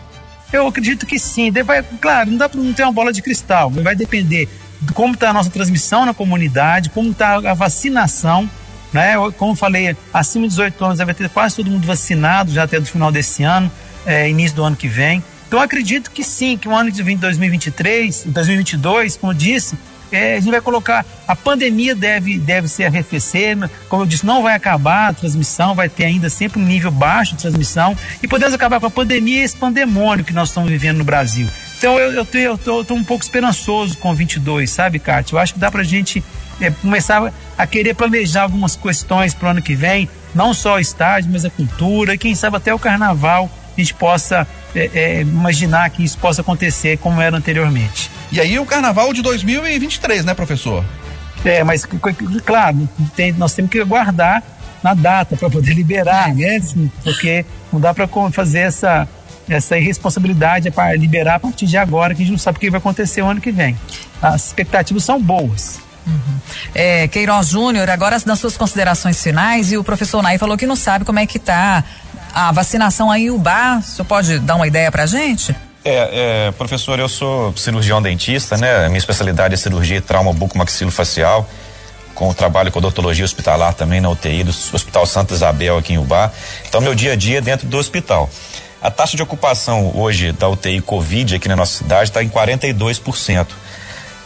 Eu 0.52 0.66
acredito 0.68 1.06
que 1.06 1.20
sim. 1.20 1.52
Vai, 1.52 1.84
claro, 2.02 2.32
não 2.32 2.38
dá 2.38 2.50
para 2.50 2.60
não 2.60 2.74
ter 2.74 2.84
uma 2.84 2.92
bola 2.92 3.14
de 3.14 3.22
cristal. 3.22 3.70
Vai 3.70 3.96
depender 3.96 4.50
de 4.82 4.94
como 4.94 5.14
está 5.14 5.30
a 5.30 5.34
nossa 5.34 5.50
transmissão 5.50 6.06
na 6.06 6.14
comunidade, 6.14 6.90
como 6.90 7.12
está 7.12 7.36
a 7.36 7.54
vacinação 7.54 8.50
né? 8.94 9.14
Como 9.38 9.56
falei, 9.56 9.96
acima 10.14 10.44
de 10.44 10.50
18 10.50 10.86
anos 10.86 10.98
deve 10.98 11.14
ter 11.14 11.30
quase 11.30 11.56
todo 11.56 11.70
mundo 11.70 11.86
vacinado 11.86 12.52
já 12.52 12.64
até 12.64 12.78
o 12.78 12.86
final 12.86 13.12
desse 13.12 13.44
ano, 13.44 13.72
é, 14.06 14.30
início 14.30 14.56
do 14.56 14.64
ano 14.64 14.76
que 14.76 14.88
vem. 14.88 15.24
Então 15.48 15.60
acredito 15.60 16.12
que 16.12 16.24
sim, 16.24 16.58
que 16.58 16.68
o 16.68 16.76
ano 16.76 16.92
de 16.92 17.02
2023, 17.02 18.26
2022, 18.28 19.18
como 19.18 19.34
disse, 19.34 19.76
é, 20.12 20.36
a 20.36 20.40
gente 20.40 20.52
vai 20.52 20.62
colocar. 20.62 21.06
A 21.28 21.36
pandemia 21.36 21.96
deve, 21.96 22.38
deve 22.38 22.68
ser 22.68 22.86
arrefecer, 22.86 23.58
como 23.88 24.04
eu 24.04 24.06
disse, 24.06 24.26
não 24.26 24.44
vai 24.44 24.56
acabar 24.56 25.10
a 25.10 25.14
transmissão, 25.14 25.76
vai 25.76 25.90
ter 25.90 26.06
ainda 26.06 26.30
sempre 26.30 26.60
um 26.60 26.66
nível 26.66 26.92
baixo 26.92 27.36
de 27.36 27.42
transmissão 27.42 27.96
e 28.22 28.28
podemos 28.28 28.54
acabar 28.54 28.80
com 28.80 28.88
a 28.88 28.92
pandemia 28.92 29.42
e 29.42 29.44
esse 29.44 29.56
pandemônio 29.56 30.26
que 30.26 30.34
nós 30.34 30.50
estamos 30.50 30.70
vivendo 30.70 30.98
no 30.98 31.04
Brasil. 31.04 31.48
Então 31.78 31.98
eu, 31.98 32.12
eu, 32.12 32.28
eu, 32.34 32.58
tô, 32.58 32.80
eu 32.80 32.86
tô 32.86 32.94
um 32.94 33.04
pouco 33.04 33.24
esperançoso 33.24 33.98
com 33.98 34.12
o 34.12 34.16
22, 34.16 34.70
sabe, 34.70 35.00
Cátia? 35.00 35.36
Eu 35.36 35.40
acho 35.40 35.54
que 35.54 35.60
dá 35.60 35.72
pra 35.72 35.84
gente 35.84 36.24
é, 36.62 36.72
começar 36.72 37.32
a 37.58 37.68
querer 37.68 37.94
planejar 37.94 38.44
algumas 38.44 38.76
questões 38.76 39.34
para 39.34 39.48
o 39.48 39.52
ano 39.52 39.62
que 39.62 39.76
vem, 39.76 40.10
não 40.34 40.54
só 40.54 40.76
o 40.76 40.80
estádio, 40.80 41.32
mas 41.32 41.46
a 41.46 41.50
cultura, 41.50 42.14
e 42.14 42.18
quem 42.18 42.36
sabe 42.36 42.58
até 42.58 42.74
o 42.74 42.80
carnaval 42.80 43.50
a 43.76 43.80
gente 43.80 43.94
possa 43.94 44.48
é, 44.76 44.90
é, 44.94 45.22
imaginar 45.22 45.90
que 45.90 46.04
isso 46.04 46.18
possa 46.18 46.42
acontecer 46.42 46.98
como 46.98 47.22
era 47.22 47.38
anteriormente. 47.38 48.12
E 48.32 48.40
aí 48.40 48.60
o 48.60 48.66
carnaval 48.66 49.14
de 49.14 49.22
2023, 49.22 50.26
né, 50.26 50.34
professor? 50.34 50.84
É, 51.46 51.64
mas 51.64 51.88
claro, 52.46 52.90
tem, 53.16 53.32
nós 53.32 53.54
temos 53.54 53.72
que 53.72 53.80
aguardar 53.80 54.44
na 54.84 54.94
data 54.94 55.38
para 55.38 55.50
poder 55.50 55.74
liberar, 55.76 56.34
né? 56.36 56.58
Assim, 56.58 56.92
porque 57.04 57.46
não 57.72 57.80
dá 57.80 57.94
para 57.94 58.08
fazer 58.32 58.60
essa 58.60 59.08
essa 59.48 59.76
irresponsabilidade 59.78 60.70
para 60.70 60.96
liberar 60.96 61.36
a 61.36 61.40
partir 61.40 61.66
de 61.66 61.76
agora, 61.76 62.14
que 62.14 62.22
a 62.22 62.26
gente 62.26 62.34
não 62.34 62.38
sabe 62.38 62.58
o 62.58 62.62
que 62.62 62.70
vai 62.70 62.78
acontecer 62.78 63.24
o 63.24 63.26
ano 63.26 63.42
que 63.42 63.52
vem. 63.52 63.76
As 64.22 64.48
expectativas 64.48 65.04
são 65.04 65.20
boas. 65.20 65.80
Uhum. 66.10 66.40
É, 66.74 67.08
Queiroz 67.08 67.48
Júnior, 67.48 67.90
agora 67.90 68.18
nas 68.26 68.40
suas 68.40 68.58
considerações 68.58 69.22
finais, 69.22 69.72
e 69.72 69.78
o 69.78 69.84
professor 69.84 70.22
Nai 70.22 70.38
falou 70.38 70.58
que 70.58 70.66
não 70.66 70.76
sabe 70.76 71.06
como 71.06 71.20
é 71.20 71.26
que 71.26 71.38
está 71.38 71.84
a 72.34 72.52
vacinação 72.52 73.12
aí 73.12 73.26
em 73.26 73.30
Ubá. 73.30 73.78
O 73.78 73.84
senhor 73.84 74.06
pode 74.06 74.40
dar 74.40 74.56
uma 74.56 74.68
ideia 74.68 74.92
para 74.92 75.04
a 75.04 75.06
gente? 75.06 75.56
É, 75.84 76.48
é, 76.48 76.52
professor, 76.52 77.00
eu 77.00 77.08
sou 77.08 77.56
cirurgião 77.56 78.02
dentista, 78.02 78.58
né? 78.58 78.88
Minha 78.88 78.98
especialidade 78.98 79.54
é 79.54 79.58
cirurgia 79.58 79.98
e 79.98 80.02
trauma 80.02 80.34
bucomaxilofacial, 80.34 81.50
com 82.14 82.30
o 82.30 82.34
trabalho 82.34 82.72
com 82.72 82.80
odontologia 82.80 83.24
hospitalar 83.24 83.74
também 83.74 84.02
na 84.02 84.10
UTI 84.10 84.44
do 84.44 84.50
Hospital 84.50 85.06
Santa 85.06 85.34
Isabel 85.34 85.78
aqui 85.78 85.94
em 85.94 85.98
Ubá. 85.98 86.32
Então, 86.68 86.82
meu 86.82 86.94
dia 86.94 87.14
a 87.14 87.16
dia 87.16 87.38
é 87.38 87.42
dentro 87.42 87.66
do 87.68 87.78
hospital. 87.78 88.30
A 88.82 88.92
taxa 88.92 89.16
de 89.16 89.24
ocupação 89.24 89.92
hoje 89.96 90.32
da 90.32 90.48
UTI 90.48 90.82
Covid 90.82 91.36
aqui 91.36 91.48
na 91.48 91.56
nossa 91.56 91.78
cidade 91.78 92.10
está 92.10 92.24
em 92.24 92.30
42%. 92.30 93.48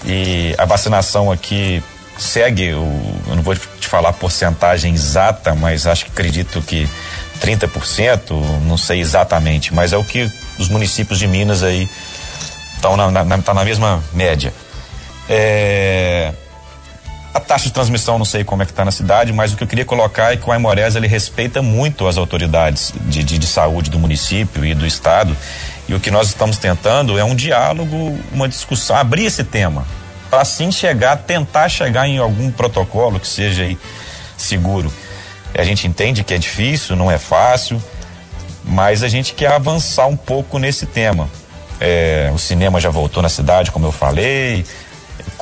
E 0.06 0.54
a 0.58 0.66
vacinação 0.66 1.32
aqui 1.32 1.82
segue, 2.18 2.74
o, 2.74 3.16
eu 3.28 3.36
não 3.36 3.44
vou 3.44 3.56
te 3.56 3.88
falar 3.88 4.14
porcentagem 4.14 4.94
exata, 4.94 5.56
mas 5.56 5.88
acho 5.88 6.06
que 6.06 6.12
acredito 6.12 6.62
que 6.62 6.88
30%, 7.42 8.32
não 8.66 8.78
sei 8.78 9.00
exatamente, 9.00 9.74
mas 9.74 9.94
é 9.94 9.98
o 9.98 10.04
que 10.04 10.30
os 10.60 10.70
municípios 10.70 11.20
de 11.20 11.28
Minas 11.28 11.64
aí 11.64 11.90
estão 12.76 12.96
na, 12.96 13.24
na, 13.24 13.38
tá 13.40 13.54
na 13.54 13.66
mesma 13.66 14.04
média. 14.14 14.54
É, 15.30 16.34
a 17.34 17.40
taxa 17.40 17.66
de 17.66 17.72
transmissão 17.72 18.18
não 18.18 18.26
sei 18.26 18.44
como 18.44 18.62
é 18.62 18.66
que 18.66 18.72
está 18.72 18.86
na 18.86 18.92
cidade, 18.92 19.34
mas 19.34 19.54
o 19.54 19.58
que 19.58 19.64
eu 19.64 19.68
queria 19.68 19.86
colocar 19.86 20.34
é 20.34 20.38
que 20.38 20.48
o 20.48 20.52
Aimorés 20.52 20.96
ele 20.96 21.08
respeita 21.08 21.62
muito 21.62 22.08
as 22.08 22.18
autoridades 22.18 22.94
de, 23.02 23.24
de, 23.24 23.38
de 23.40 23.48
saúde 23.48 23.90
do 23.90 23.98
município 23.98 24.64
e 24.64 24.76
do 24.76 24.86
estado 24.86 25.36
e 25.88 25.94
o 25.94 26.00
que 26.00 26.10
nós 26.10 26.28
estamos 26.28 26.58
tentando 26.58 27.18
é 27.18 27.24
um 27.24 27.36
diálogo, 27.36 28.18
uma 28.32 28.48
discussão, 28.48 28.96
abrir 28.96 29.26
esse 29.26 29.44
tema 29.44 29.86
para 30.30 30.42
assim 30.42 30.72
chegar, 30.72 31.18
tentar 31.18 31.70
chegar 31.70 32.08
em 32.08 32.18
algum 32.18 32.50
protocolo 32.50 33.20
que 33.20 33.28
seja 33.28 33.78
seguro. 34.36 34.92
A 35.54 35.64
gente 35.64 35.86
entende 35.86 36.24
que 36.24 36.34
é 36.34 36.40
difícil, 36.40 36.96
não 36.96 37.12
é 37.12 37.20
fácil, 37.20 37.82
mas 38.64 39.04
a 39.04 39.08
gente 39.08 39.34
quer 39.34 39.52
avançar 39.52 40.08
um 40.08 40.18
pouco 40.18 40.58
nesse 40.58 40.88
tema. 40.88 41.30
É, 41.80 42.32
o 42.34 42.40
cinema 42.40 42.80
já 42.80 42.90
voltou 42.90 43.22
na 43.22 43.30
cidade, 43.30 43.72
como 43.72 43.86
eu 43.86 43.92
falei. 43.92 44.66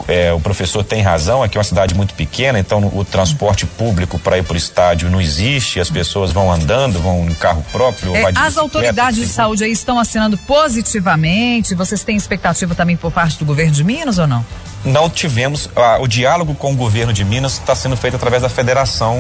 É, 0.08 0.34
o 0.34 0.40
professor 0.40 0.84
tem 0.84 1.02
razão, 1.02 1.44
aqui 1.44 1.58
é 1.58 1.60
uma 1.60 1.64
cidade 1.64 1.94
muito 1.94 2.14
pequena, 2.14 2.60
então 2.60 2.92
o 2.94 3.04
transporte 3.04 3.66
público 3.66 4.20
para 4.20 4.38
ir 4.38 4.44
para 4.44 4.54
o 4.54 4.58
estádio 4.58 5.10
não 5.10 5.22
existe, 5.22 5.80
as 5.80 5.90
pessoas 5.90 6.32
vão 6.32 6.52
andando, 6.52 7.00
vão 7.00 7.28
em 7.30 7.34
carro 7.34 7.64
próprio. 7.72 8.16
É, 8.16 8.32
as 8.36 8.58
autoridades 8.58 9.20
de 9.20 9.28
saúde 9.28 9.64
aí 9.64 9.72
estão 9.72 10.00
assinando 10.00 10.38
positivamente. 10.38 11.76
Vocês 11.76 12.04
têm 12.04 12.16
expectativa 12.16 12.76
também 12.76 12.96
por 12.98 13.12
parte 13.12 13.38
do 13.38 13.46
governo 13.46 13.72
de 13.72 13.84
Minas 13.84 14.18
ou 14.18 14.28
não? 14.28 14.46
não 14.84 15.10
tivemos. 15.10 15.70
Ah, 15.76 15.98
o 16.00 16.08
diálogo 16.08 16.56
com 16.56 16.74
o 16.74 16.76
governo 16.76 17.14
de 17.14 17.24
Minas 17.24 17.54
está 17.54 17.76
sendo 17.76 17.96
feito 17.96 18.16
através 18.16 18.42
da 18.42 18.50
Federação 18.50 19.18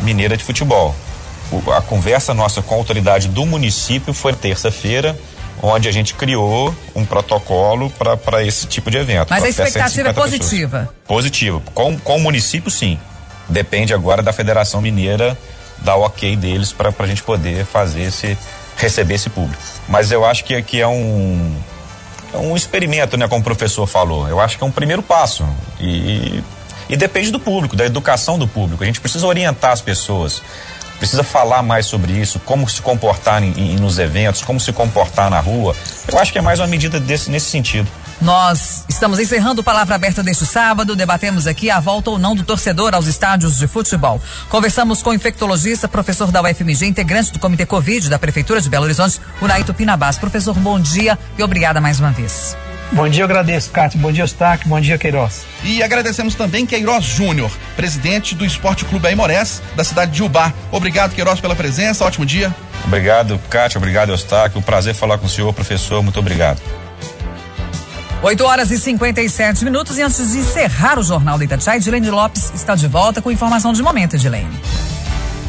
Mineira 0.00 0.36
de 0.36 0.44
Futebol. 0.44 0.94
O, 1.50 1.70
a 1.72 1.82
conversa 1.82 2.34
nossa 2.34 2.62
com 2.62 2.74
a 2.74 2.78
autoridade 2.78 3.28
do 3.28 3.46
município 3.46 4.12
foi 4.12 4.32
terça-feira, 4.32 5.16
onde 5.66 5.88
a 5.88 5.92
gente 5.92 6.14
criou 6.14 6.74
um 6.94 7.04
protocolo 7.04 7.90
para 7.90 8.42
esse 8.42 8.66
tipo 8.66 8.90
de 8.90 8.98
evento. 8.98 9.28
Mas 9.30 9.44
a 9.44 9.48
expectativa 9.48 10.10
é 10.10 10.12
positiva. 10.12 10.78
Pessoas. 10.80 10.96
Positiva. 11.06 11.62
Com, 11.72 11.98
com 11.98 12.16
o 12.16 12.20
município, 12.20 12.70
sim. 12.70 12.98
Depende 13.48 13.94
agora 13.94 14.22
da 14.22 14.32
Federação 14.32 14.80
Mineira 14.80 15.36
dar 15.78 15.96
o 15.96 16.02
ok 16.02 16.36
deles 16.36 16.72
para 16.72 16.92
a 16.96 17.06
gente 17.06 17.22
poder 17.22 17.64
fazer 17.64 18.02
esse. 18.02 18.36
receber 18.76 19.14
esse 19.14 19.30
público. 19.30 19.62
Mas 19.88 20.10
eu 20.12 20.24
acho 20.24 20.44
que 20.44 20.54
aqui 20.54 20.80
é 20.80 20.88
um 20.88 21.54
é 22.32 22.38
um 22.38 22.56
experimento, 22.56 23.16
né, 23.16 23.28
como 23.28 23.40
o 23.40 23.44
professor 23.44 23.86
falou. 23.86 24.28
Eu 24.28 24.40
acho 24.40 24.58
que 24.58 24.64
é 24.64 24.66
um 24.66 24.70
primeiro 24.70 25.02
passo. 25.02 25.46
E, 25.80 26.42
e 26.88 26.96
depende 26.96 27.30
do 27.30 27.38
público, 27.38 27.76
da 27.76 27.86
educação 27.86 28.38
do 28.38 28.48
público. 28.48 28.82
A 28.82 28.86
gente 28.86 29.00
precisa 29.00 29.26
orientar 29.26 29.70
as 29.70 29.80
pessoas, 29.80 30.42
precisa 30.98 31.22
falar 31.22 31.62
mais 31.62 31.86
sobre 31.86 32.12
isso, 32.12 32.38
como 32.40 32.68
se 32.68 32.80
comportar 32.80 33.42
em, 33.42 33.52
em, 33.56 33.76
nos 33.76 33.98
eventos, 33.98 34.42
como 34.42 34.60
se 34.60 34.72
comportar 34.72 35.30
na 35.30 35.40
rua. 35.40 35.74
Eu 36.10 36.18
acho 36.18 36.32
que 36.32 36.38
é 36.38 36.42
mais 36.42 36.60
uma 36.60 36.66
medida 36.66 36.98
desse, 37.00 37.30
nesse 37.30 37.46
sentido. 37.46 37.88
Nós 38.20 38.84
estamos 38.88 39.18
encerrando 39.18 39.62
Palavra 39.62 39.96
Aberta 39.96 40.22
deste 40.22 40.46
sábado. 40.46 40.96
Debatemos 40.96 41.46
aqui 41.46 41.70
a 41.70 41.80
volta 41.80 42.10
ou 42.10 42.18
não 42.18 42.34
do 42.34 42.44
torcedor 42.44 42.94
aos 42.94 43.06
estádios 43.06 43.58
de 43.58 43.66
futebol. 43.66 44.20
Conversamos 44.48 45.02
com 45.02 45.10
o 45.10 45.14
infectologista, 45.14 45.88
professor 45.88 46.30
da 46.30 46.40
UFMG, 46.40 46.86
integrante 46.86 47.32
do 47.32 47.38
Comitê 47.38 47.66
Covid 47.66 48.08
da 48.08 48.18
Prefeitura 48.18 48.60
de 48.60 48.68
Belo 48.68 48.84
Horizonte, 48.84 49.20
Unai 49.42 49.64
Tupinabás. 49.64 50.16
Professor, 50.16 50.54
bom 50.54 50.80
dia 50.80 51.18
e 51.36 51.42
obrigada 51.42 51.80
mais 51.80 52.00
uma 52.00 52.12
vez. 52.12 52.56
Bom 52.94 53.08
dia, 53.08 53.22
eu 53.22 53.24
agradeço, 53.24 53.72
Cátia. 53.72 53.98
Bom 54.00 54.12
dia, 54.12 54.22
Eustáquio. 54.22 54.68
Bom 54.68 54.80
dia, 54.80 54.96
Queiroz. 54.96 55.44
E 55.64 55.82
agradecemos 55.82 56.36
também 56.36 56.64
Queiroz 56.64 57.04
Júnior, 57.04 57.50
presidente 57.74 58.36
do 58.36 58.44
Esporte 58.44 58.84
Clube 58.84 59.08
Aimorés, 59.08 59.60
da 59.74 59.82
cidade 59.82 60.12
de 60.12 60.22
Ubá. 60.22 60.52
Obrigado, 60.70 61.12
Queiroz, 61.12 61.40
pela 61.40 61.56
presença. 61.56 62.04
Ótimo 62.04 62.24
dia. 62.24 62.54
Obrigado, 62.84 63.36
Cátia. 63.50 63.78
Obrigado, 63.78 64.10
Eustáquio. 64.10 64.60
Um 64.60 64.62
prazer 64.62 64.94
falar 64.94 65.18
com 65.18 65.26
o 65.26 65.28
senhor, 65.28 65.52
professor. 65.52 66.04
Muito 66.04 66.20
obrigado. 66.20 66.62
8 68.22 68.44
horas 68.44 68.70
e 68.70 68.78
57 68.78 69.64
minutos. 69.64 69.98
E 69.98 70.02
antes 70.02 70.30
de 70.30 70.38
encerrar 70.38 70.96
o 70.96 71.02
Jornal 71.02 71.36
da 71.36 71.44
Itatiaia, 71.44 71.78
Edilene 71.78 72.10
Lopes 72.10 72.52
está 72.54 72.76
de 72.76 72.86
volta 72.86 73.20
com 73.20 73.28
informação 73.28 73.72
de 73.72 73.82
momento, 73.82 74.14
Edilene. 74.14 74.56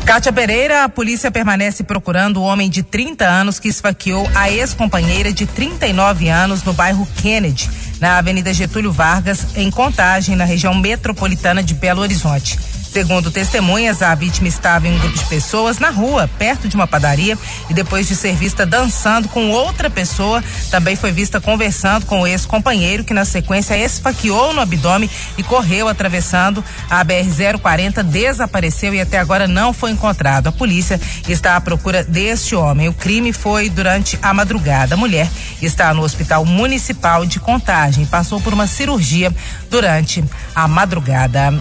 Kátia 0.05 0.31
Pereira, 0.31 0.83
a 0.83 0.89
polícia 0.89 1.31
permanece 1.31 1.83
procurando 1.83 2.37
o 2.37 2.43
homem 2.43 2.69
de 2.69 2.83
30 2.83 3.25
anos 3.25 3.59
que 3.59 3.67
esfaqueou 3.67 4.29
a 4.35 4.51
ex-companheira 4.51 5.33
de 5.33 5.47
39 5.47 6.29
anos 6.29 6.63
no 6.63 6.73
bairro 6.73 7.07
Kennedy, 7.17 7.67
na 7.99 8.19
Avenida 8.19 8.53
Getúlio 8.53 8.91
Vargas, 8.91 9.57
em 9.57 9.71
Contagem, 9.71 10.35
na 10.35 10.45
região 10.45 10.75
metropolitana 10.75 11.63
de 11.63 11.73
Belo 11.73 12.01
Horizonte. 12.01 12.59
Segundo 12.95 13.29
testemunhas, 13.29 14.01
a 14.01 14.15
vítima 14.15 14.47
estava 14.47 14.87
em 14.87 14.95
um 14.95 14.99
grupo 14.99 15.17
de 15.17 15.25
pessoas 15.25 15.79
na 15.79 15.89
rua, 15.89 16.29
perto 16.39 16.69
de 16.69 16.77
uma 16.77 16.87
padaria, 16.87 17.37
e 17.69 17.73
depois 17.73 18.07
de 18.07 18.15
ser 18.15 18.33
vista 18.37 18.65
dançando 18.65 19.27
com 19.27 19.49
outra 19.49 19.89
pessoa, 19.89 20.41
também 20.71 20.95
foi 20.95 21.11
vista 21.11 21.41
conversando 21.41 22.05
com 22.05 22.21
o 22.21 22.25
ex-companheiro, 22.25 23.03
que 23.03 23.13
na 23.13 23.25
sequência 23.25 23.75
esfaqueou 23.75 24.53
no 24.53 24.61
abdômen 24.61 25.09
e 25.37 25.43
correu 25.43 25.89
atravessando 25.89 26.63
a 26.89 27.03
BR-040, 27.03 28.01
desapareceu 28.01 28.93
e 28.93 29.01
até 29.01 29.19
agora 29.19 29.45
não 29.45 29.73
foi 29.73 29.91
encontrado. 29.91 30.47
A 30.47 30.53
polícia 30.53 30.97
está 31.27 31.57
à 31.57 31.59
procura 31.59 32.01
deste 32.01 32.55
homem. 32.55 32.87
O 32.87 32.93
crime 32.93 33.33
foi 33.33 33.69
durante 33.69 34.17
a 34.21 34.33
madrugada. 34.33 34.95
A 34.95 34.97
mulher 34.97 35.29
está 35.61 35.93
no 35.93 36.01
Hospital 36.01 36.45
Municipal 36.45 37.25
de 37.25 37.41
Contagem, 37.41 38.05
passou 38.05 38.39
por 38.39 38.53
uma 38.53 38.67
cirurgia 38.67 39.35
durante 39.69 40.23
a 40.55 40.65
madrugada. 40.65 41.53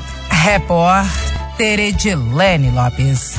Repórter 0.45 1.81
Edilene 1.81 2.69
Lopes. 2.69 3.37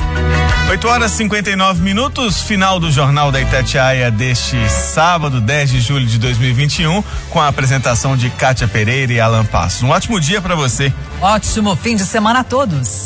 8 0.68 0.88
horas 0.88 1.12
e 1.12 1.16
59 1.18 1.80
minutos, 1.80 2.42
final 2.42 2.80
do 2.80 2.90
Jornal 2.90 3.30
da 3.30 3.40
Itatiaia 3.40 4.10
deste 4.10 4.56
sábado, 4.68 5.40
10 5.40 5.70
de 5.70 5.80
julho 5.80 6.04
de 6.04 6.18
2021, 6.18 7.04
com 7.30 7.40
a 7.40 7.46
apresentação 7.46 8.16
de 8.16 8.28
Kátia 8.30 8.66
Pereira 8.66 9.12
e 9.12 9.20
Alan 9.20 9.44
Passos. 9.44 9.84
Um 9.84 9.90
ótimo 9.90 10.20
dia 10.20 10.42
para 10.42 10.56
você. 10.56 10.92
Ótimo 11.20 11.76
fim 11.76 11.94
de 11.94 12.04
semana 12.04 12.40
a 12.40 12.44
todos. 12.44 13.04